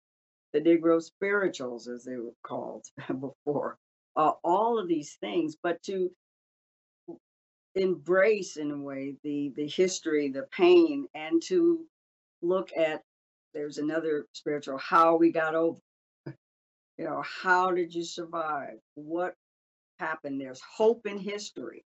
the 0.53 0.62
Negro 0.62 0.99
spirituals 0.99 1.88
as 1.88 2.03
they 2.03 2.15
were 2.17 2.34
called 2.43 2.84
before, 3.19 3.77
uh, 4.15 4.32
all 4.43 4.80
of 4.80 4.88
these 4.88 5.17
things, 5.21 5.56
but 5.62 5.82
to 5.84 6.12
embrace 7.75 8.58
in 8.58 8.71
a 8.71 8.77
way 8.77 9.15
the 9.23 9.53
the 9.56 9.67
history, 9.67 10.30
the 10.32 10.47
pain, 10.51 11.08
and 11.13 11.39
to 11.43 11.86
look 12.41 12.71
at 12.75 13.03
there's 13.53 13.77
another 13.77 14.25
spiritual 14.34 14.80
how 14.80 15.15
we 15.15 15.32
got 15.32 15.53
over 15.53 15.80
you 16.97 17.06
know 17.06 17.23
how 17.23 17.71
did 17.71 17.93
you 17.93 18.03
survive? 18.03 18.80
What 18.95 19.36
happened? 19.99 20.41
There's 20.41 20.62
hope 20.62 21.06
in 21.06 21.19
history 21.19 21.86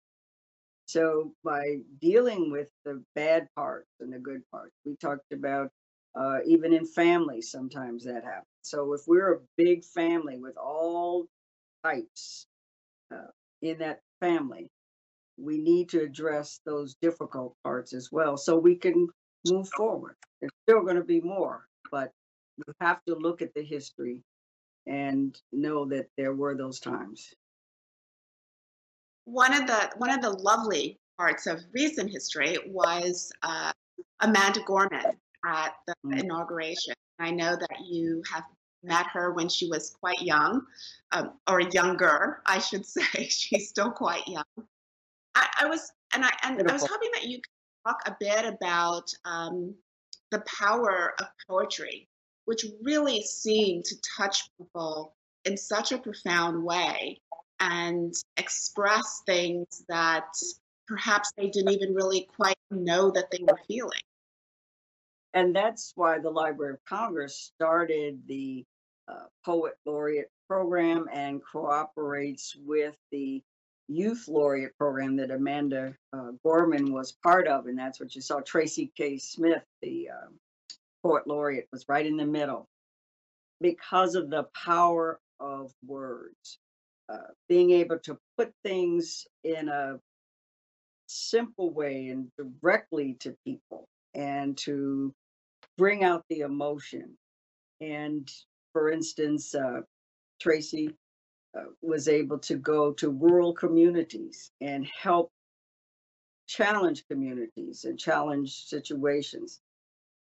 so 0.89 1.34
by 1.43 1.78
dealing 2.02 2.52
with 2.52 2.69
the 2.86 3.04
bad 3.15 3.47
parts 3.56 3.89
and 3.99 4.12
the 4.13 4.19
good 4.19 4.41
parts 4.52 4.73
we 4.86 4.95
talked 4.97 5.32
about 5.34 5.69
uh, 6.15 6.39
even 6.45 6.73
in 6.73 6.86
families 6.86 7.52
sometimes 7.52 8.06
that 8.06 8.23
happens 8.23 8.47
so 8.62 8.93
if 8.93 9.02
we're 9.08 9.36
a 9.36 9.39
big 9.58 9.84
family 9.84 10.38
with 10.39 10.58
all 10.58 11.25
types 11.84 12.47
uh, 13.13 13.32
in 13.62 13.78
that 13.80 14.02
family 14.21 14.69
we 15.38 15.58
need 15.58 15.89
to 15.89 16.02
address 16.02 16.60
those 16.65 16.95
difficult 17.02 17.56
parts 17.63 17.93
as 17.93 18.10
well 18.12 18.38
so 18.38 18.58
we 18.58 18.75
can 18.75 19.08
move 19.47 19.69
forward. 19.69 20.15
There's 20.41 20.52
still 20.63 20.82
going 20.82 20.97
to 20.97 21.04
be 21.04 21.21
more, 21.21 21.65
but 21.91 22.12
we 22.58 22.73
have 22.82 23.04
to 23.06 23.15
look 23.15 23.41
at 23.41 23.54
the 23.54 23.63
history 23.63 24.23
and 24.88 25.39
know 25.52 25.86
that 25.86 26.08
there 26.17 26.34
were 26.34 26.56
those 26.56 26.80
times. 26.80 27.34
One 29.30 29.54
of 29.54 29.68
the 29.68 29.92
one 29.98 30.10
of 30.10 30.22
the 30.22 30.32
lovely 30.32 31.00
parts 31.15 31.46
of 31.46 31.62
recent 31.72 32.10
history 32.10 32.58
was 32.65 33.32
uh, 33.44 33.72
Amanda 34.22 34.62
Gorman 34.65 35.18
at 35.46 35.74
the 35.86 35.94
mm. 36.04 36.20
inauguration. 36.20 36.96
I 37.20 37.30
know 37.30 37.56
that 37.56 37.86
you 37.86 38.24
have 38.34 38.44
met 38.82 39.06
her 39.13 39.34
when 39.34 39.48
she 39.48 39.70
was 39.70 39.92
quite 39.92 40.22
young, 40.24 40.65
um, 41.12 41.34
or 41.48 41.62
younger, 41.62 42.42
I 42.48 42.58
should 42.58 42.86
say. 42.98 43.28
She's 43.28 43.70
still 43.70 43.92
quite 43.92 44.28
young. 44.28 44.46
I, 45.36 45.48
I 45.62 45.65
was, 45.68 45.92
and 46.13 46.26
I 46.26 46.32
and 46.44 46.58
Beautiful. 46.58 46.72
I 46.72 46.82
was 46.82 46.89
hoping 46.89 47.10
that 47.13 47.28
you 47.28 47.38
could 47.38 47.86
talk 47.86 48.02
a 48.08 48.18
bit 48.20 48.46
about 48.46 49.13
um, 49.26 49.76
the 50.32 50.42
power 50.60 51.13
of 51.20 51.28
poetry, 51.48 52.08
which 52.46 52.65
really 52.82 53.22
seemed 53.22 53.86
to 53.86 53.96
touch 54.18 54.50
people 54.58 55.13
in 55.46 55.56
such 55.56 55.92
a 55.92 56.00
profound 56.00 56.63
way 56.63 57.22
and 57.60 58.13
express 58.38 59.22
things 59.26 59.84
that 59.89 60.28
perhaps 60.88 61.32
they 61.38 61.50
didn't 61.50 61.72
even 61.72 61.93
really 61.93 62.28
quite 62.36 62.58
know 62.72 63.12
that 63.12 63.30
they 63.32 63.39
were 63.41 63.60
feeling. 63.67 64.02
And 65.34 65.56
that's 65.56 65.93
why 65.95 66.19
the 66.19 66.30
Library 66.30 66.74
of 66.74 66.86
Congress 66.86 67.52
started 67.56 68.22
the 68.28 68.65
uh, 69.08 69.26
Poet 69.45 69.74
Laureate 69.86 70.32
program 70.48 71.08
and 71.12 71.41
cooperates 71.52 72.56
with 72.65 72.95
the 73.12 73.41
Youth 73.88 74.28
Laureate 74.28 74.78
program 74.78 75.15
that 75.17 75.32
Amanda 75.32 75.95
uh, 76.13 76.32
Gorman 76.43 76.93
was 76.93 77.12
part 77.24 77.48
of. 77.48 77.65
And 77.65 77.78
that's 77.78 78.00
what 78.00 78.15
you 78.15 78.22
saw. 78.22 78.39
Tracy 78.39 78.91
K. 78.95 79.17
Smith, 79.17 79.63
the 79.82 80.10
uh, 80.10 80.28
Poet 81.04 81.28
Laureate, 81.28 81.67
was 81.72 81.86
right 81.88 82.06
in 82.06 82.17
the 82.17 82.26
middle 82.26 82.67
because 83.62 84.15
of 84.15 84.30
the 84.30 84.43
power 84.54 85.19
of 85.39 85.74
words. 85.86 86.59
Uh, 87.12 87.17
being 87.48 87.72
able 87.72 87.98
to 87.98 88.15
put 88.38 88.54
things 88.63 89.26
in 89.43 89.67
a 89.67 90.00
simple 91.08 91.72
way 91.72 92.10
and 92.10 92.30
directly 92.38 93.15
to 93.19 93.36
people 93.43 93.88
and 94.13 94.56
to 94.56 95.12
bring 95.76 96.04
out 96.04 96.24
the 96.30 96.41
emotion. 96.41 97.17
And 97.82 98.30
for 98.74 98.91
instance, 98.91 99.56
uh, 99.56 99.82
Tracy 100.39 100.93
uh, 101.58 101.63
was 101.82 102.08
able 102.08 102.38
to 102.39 102.56
go 102.56 102.93
to 102.93 103.10
rural 103.10 103.54
communities 103.54 104.52
and 104.62 104.86
help 104.86 105.32
challenge 106.48 107.06
communities 107.10 107.86
and 107.86 107.98
challenge 107.98 108.65
situations, 108.65 109.62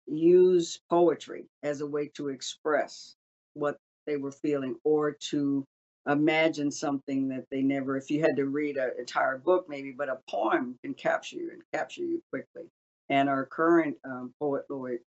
use 0.07 0.81
poetry 0.91 1.47
as 1.63 1.81
a 1.81 1.87
way 1.87 2.11
to 2.15 2.29
express 2.29 3.15
what 3.55 3.79
they 4.07 4.17
were 4.17 4.33
feeling 4.33 4.77
or 4.85 5.13
to 5.13 5.65
imagine 6.07 6.71
something 6.71 7.29
that 7.29 7.47
they 7.51 7.63
never 7.63 7.97
if 7.97 8.11
you 8.11 8.21
had 8.21 8.37
to 8.37 8.47
read 8.47 8.77
an 8.77 8.93
entire 8.99 9.39
book 9.39 9.67
maybe 9.69 9.93
but 9.93 10.09
a 10.09 10.19
poem 10.29 10.79
can 10.85 10.95
capture 10.95 11.37
you 11.37 11.51
and 11.53 11.63
capture 11.73 12.03
you 12.03 12.23
quickly. 12.31 12.65
And 13.09 13.29
our 13.29 13.47
current 13.47 13.97
um, 14.05 14.35
poet 14.39 14.65
laureate 14.69 15.03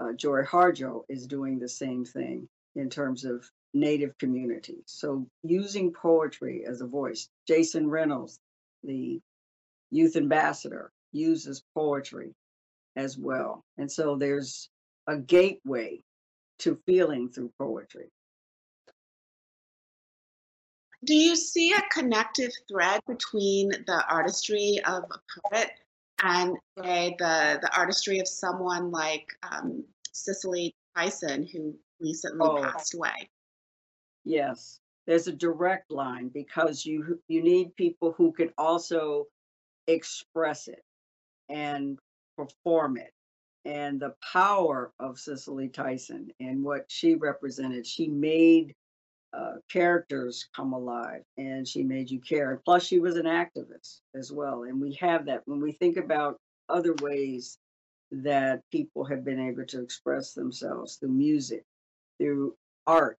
uh, 0.00 0.12
joy 0.14 0.42
harjo 0.42 1.02
is 1.08 1.26
doing 1.26 1.58
the 1.58 1.68
same 1.68 2.04
thing 2.04 2.48
in 2.76 2.88
terms 2.88 3.24
of 3.24 3.44
native 3.74 4.16
communities 4.18 4.84
so 4.86 5.26
using 5.42 5.92
poetry 5.92 6.64
as 6.66 6.80
a 6.80 6.86
voice 6.86 7.28
jason 7.48 7.88
reynolds 7.88 8.38
the 8.84 9.20
youth 9.90 10.16
ambassador 10.16 10.90
uses 11.12 11.62
poetry 11.74 12.34
as 12.96 13.16
well. 13.16 13.64
And 13.78 13.90
so 13.90 14.16
there's 14.16 14.68
a 15.06 15.16
gateway 15.16 16.00
to 16.60 16.78
feeling 16.86 17.28
through 17.30 17.52
poetry 17.58 18.08
do 21.04 21.14
you 21.14 21.34
see 21.36 21.72
a 21.72 21.82
connective 21.90 22.52
thread 22.68 23.00
between 23.06 23.70
the 23.86 24.04
artistry 24.08 24.80
of 24.86 25.04
a 25.04 25.40
poet 25.40 25.70
and 26.22 26.56
say 26.78 27.16
the 27.18 27.58
the 27.60 27.76
artistry 27.76 28.20
of 28.20 28.28
someone 28.28 28.90
like 28.90 29.26
um, 29.50 29.84
Cicely 30.12 30.74
Tyson, 30.96 31.46
who 31.46 31.74
recently 32.00 32.48
oh. 32.48 32.62
passed 32.62 32.94
away? 32.94 33.28
Yes, 34.24 34.78
there's 35.06 35.26
a 35.26 35.32
direct 35.32 35.90
line 35.90 36.28
because 36.28 36.86
you 36.86 37.20
you 37.28 37.42
need 37.42 37.74
people 37.76 38.12
who 38.12 38.32
can 38.32 38.50
also 38.56 39.26
express 39.88 40.68
it 40.68 40.84
and 41.48 41.98
perform 42.36 42.96
it 42.96 43.12
and 43.64 44.00
the 44.00 44.14
power 44.32 44.92
of 44.98 45.18
Cicely 45.18 45.68
Tyson 45.68 46.30
and 46.40 46.62
what 46.64 46.84
she 46.88 47.14
represented. 47.14 47.86
She 47.86 48.08
made 48.08 48.74
uh, 49.32 49.54
characters 49.70 50.48
come 50.54 50.72
alive 50.72 51.22
and 51.38 51.66
she 51.66 51.82
made 51.82 52.10
you 52.10 52.20
care. 52.20 52.52
And 52.52 52.64
plus, 52.64 52.84
she 52.84 52.98
was 52.98 53.16
an 53.16 53.26
activist 53.26 54.00
as 54.14 54.30
well. 54.30 54.64
And 54.64 54.80
we 54.80 54.94
have 54.94 55.26
that 55.26 55.42
when 55.46 55.60
we 55.60 55.72
think 55.72 55.96
about 55.96 56.36
other 56.68 56.94
ways 57.00 57.58
that 58.10 58.60
people 58.70 59.04
have 59.04 59.24
been 59.24 59.40
able 59.40 59.64
to 59.66 59.82
express 59.82 60.34
themselves 60.34 60.96
through 60.96 61.12
music, 61.12 61.64
through 62.18 62.54
art. 62.86 63.16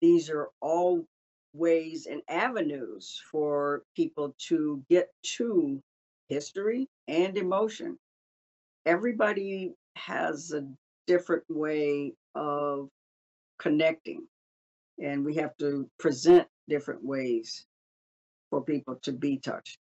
These 0.00 0.30
are 0.30 0.48
all 0.60 1.04
ways 1.52 2.06
and 2.06 2.22
avenues 2.28 3.20
for 3.30 3.82
people 3.96 4.34
to 4.48 4.82
get 4.88 5.08
to 5.36 5.82
history 6.28 6.88
and 7.06 7.36
emotion. 7.36 7.98
Everybody 8.86 9.72
has 9.96 10.52
a 10.52 10.66
different 11.06 11.44
way 11.48 12.14
of 12.34 12.88
connecting 13.58 14.26
and 15.02 15.24
we 15.24 15.34
have 15.34 15.56
to 15.58 15.88
present 15.98 16.46
different 16.68 17.04
ways 17.04 17.66
for 18.50 18.62
people 18.62 18.96
to 19.02 19.12
be 19.12 19.38
touched. 19.38 19.78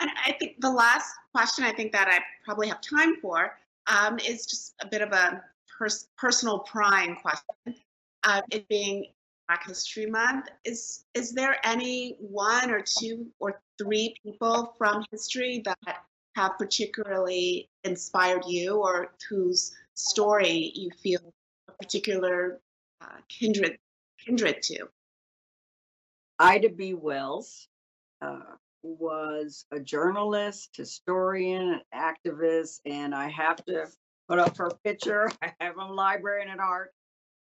And 0.00 0.10
I 0.24 0.32
think 0.32 0.60
the 0.60 0.70
last 0.70 1.10
question 1.34 1.64
I 1.64 1.72
think 1.72 1.92
that 1.92 2.08
I 2.08 2.20
probably 2.44 2.68
have 2.68 2.80
time 2.80 3.16
for 3.20 3.58
um, 3.86 4.18
is 4.18 4.46
just 4.46 4.74
a 4.82 4.86
bit 4.86 5.00
of 5.00 5.12
a 5.12 5.42
pers- 5.78 6.08
personal 6.16 6.60
prying 6.60 7.16
question. 7.16 7.82
Uh, 8.24 8.42
it 8.50 8.68
being 8.68 9.06
Black 9.48 9.66
History 9.66 10.06
Month, 10.06 10.46
is 10.64 11.04
is 11.14 11.32
there 11.32 11.56
any 11.64 12.16
one 12.18 12.70
or 12.70 12.82
two 12.82 13.26
or 13.38 13.60
three 13.78 14.14
people 14.22 14.74
from 14.76 15.04
history 15.10 15.62
that 15.64 15.98
have 16.34 16.58
particularly 16.58 17.70
inspired 17.84 18.44
you, 18.46 18.76
or 18.76 19.14
whose 19.30 19.74
story 19.94 20.72
you 20.74 20.90
feel 21.02 21.32
a 21.68 21.72
particular 21.72 22.60
uh, 23.00 23.18
kindred 23.28 23.78
kindred 24.24 24.62
to. 24.62 24.88
Ida 26.38 26.70
B. 26.70 26.94
Wells 26.94 27.68
uh, 28.20 28.40
was 28.82 29.64
a 29.72 29.80
journalist, 29.80 30.70
historian, 30.76 31.80
an 31.80 31.80
activist, 31.94 32.80
and 32.84 33.14
I 33.14 33.28
have 33.30 33.64
to 33.66 33.86
put 34.28 34.38
up 34.38 34.56
her 34.58 34.70
picture. 34.84 35.30
I 35.42 35.52
have 35.60 35.76
a 35.78 35.84
librarian 35.84 36.50
at 36.50 36.58
art. 36.58 36.92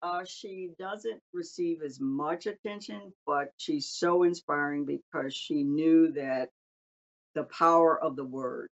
Uh, 0.02 0.24
she 0.24 0.70
doesn't 0.78 1.20
receive 1.32 1.78
as 1.82 1.98
much 1.98 2.46
attention, 2.46 3.12
but 3.26 3.48
she's 3.56 3.88
so 3.88 4.22
inspiring 4.22 4.84
because 4.84 5.34
she 5.34 5.64
knew 5.64 6.12
that 6.12 6.50
the 7.34 7.44
power 7.44 7.98
of 8.02 8.14
the 8.14 8.24
word 8.24 8.68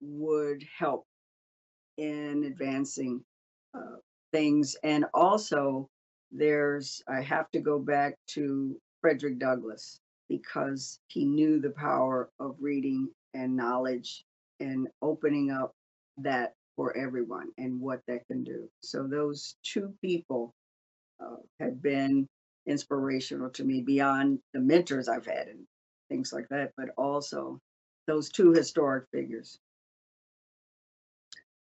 would 0.00 0.64
help 0.78 1.04
in 1.96 2.44
advancing 2.44 3.24
uh, 3.74 3.96
things 4.32 4.76
and 4.84 5.04
also 5.12 5.88
there's 6.30 7.02
I 7.08 7.22
have 7.22 7.50
to 7.52 7.60
go 7.60 7.78
back 7.78 8.14
to 8.28 8.76
Frederick 9.00 9.38
Douglass 9.38 10.00
because 10.28 10.98
he 11.08 11.24
knew 11.24 11.60
the 11.60 11.70
power 11.70 12.30
of 12.38 12.56
reading 12.60 13.08
and 13.34 13.56
knowledge 13.56 14.24
and 14.60 14.88
opening 15.00 15.50
up 15.50 15.72
that 16.18 16.54
for 16.76 16.96
everyone 16.96 17.48
and 17.58 17.80
what 17.80 18.00
that 18.08 18.26
can 18.26 18.44
do. 18.44 18.68
So 18.82 19.06
those 19.06 19.56
two 19.62 19.94
people 20.02 20.54
uh, 21.20 21.36
have 21.60 21.82
been 21.82 22.26
inspirational 22.66 23.50
to 23.50 23.64
me 23.64 23.82
beyond 23.82 24.40
the 24.52 24.60
mentors 24.60 25.08
I've 25.08 25.26
had 25.26 25.48
and 25.48 25.66
things 26.08 26.32
like 26.32 26.48
that, 26.50 26.72
but 26.76 26.90
also 26.96 27.58
those 28.06 28.30
two 28.30 28.52
historic 28.52 29.06
figures. 29.12 29.58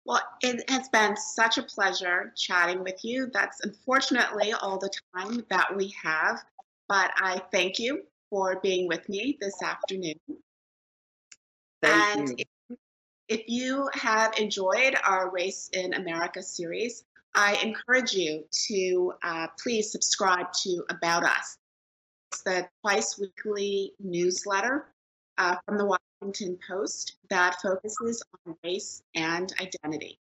Well, 0.06 0.22
it 0.42 0.70
has 0.70 0.88
been 0.90 1.18
such 1.18 1.58
a 1.58 1.64
pleasure 1.64 2.32
chatting 2.38 2.84
with 2.84 3.04
you. 3.04 3.30
That's 3.34 3.62
unfortunately 3.62 4.54
all 4.54 4.78
the 4.78 4.92
time 5.16 5.44
that 5.50 5.76
we 5.76 5.96
have, 6.02 6.44
but 6.88 7.12
I 7.18 7.42
thank 7.52 7.80
you 7.80 8.04
for 8.30 8.60
being 8.62 8.88
with 8.88 9.08
me 9.10 9.38
this 9.42 9.64
afternoon. 9.64 10.20
Thank 11.82 12.18
and 12.18 12.30
you. 12.30 12.46
If, 12.70 12.78
if 13.28 13.44
you 13.48 13.90
have 13.94 14.38
enjoyed 14.38 14.96
our 15.04 15.32
Race 15.32 15.70
in 15.74 15.96
America 15.96 16.44
series, 16.44 17.04
I 17.34 17.60
encourage 17.64 18.14
you 18.14 18.46
to 18.68 19.14
uh, 19.24 19.48
please 19.62 19.92
subscribe 19.92 20.54
to 20.64 20.84
About 20.90 21.24
Us. 21.24 21.58
It's 22.32 22.44
the 22.44 22.68
twice 22.82 23.20
weekly 23.20 23.94
newsletter 24.00 24.86
uh, 25.38 25.56
from 25.66 25.78
the 25.78 25.86
Washington 25.86 26.15
Post 26.68 27.18
that 27.30 27.56
focuses 27.62 28.24
on 28.48 28.56
race 28.64 29.04
and 29.16 29.54
identity. 29.60 30.20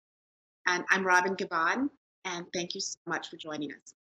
And 0.66 0.84
I'm 0.90 1.06
Robin 1.06 1.34
Givhan, 1.34 1.88
and 2.24 2.46
thank 2.52 2.74
you 2.74 2.80
so 2.80 2.98
much 3.06 3.28
for 3.28 3.36
joining 3.36 3.72
us. 3.72 3.94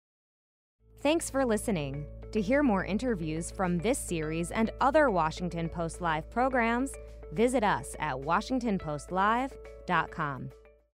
Thanks 1.00 1.30
for 1.30 1.44
listening. 1.44 2.06
To 2.32 2.40
hear 2.40 2.62
more 2.62 2.84
interviews 2.84 3.50
from 3.50 3.78
this 3.78 3.98
series 3.98 4.50
and 4.50 4.70
other 4.80 5.10
Washington 5.10 5.68
Post 5.68 6.00
Live 6.00 6.30
programs, 6.30 6.92
visit 7.32 7.62
us 7.62 7.94
at 8.00 8.16
WashingtonPostLive.com. 8.16 10.50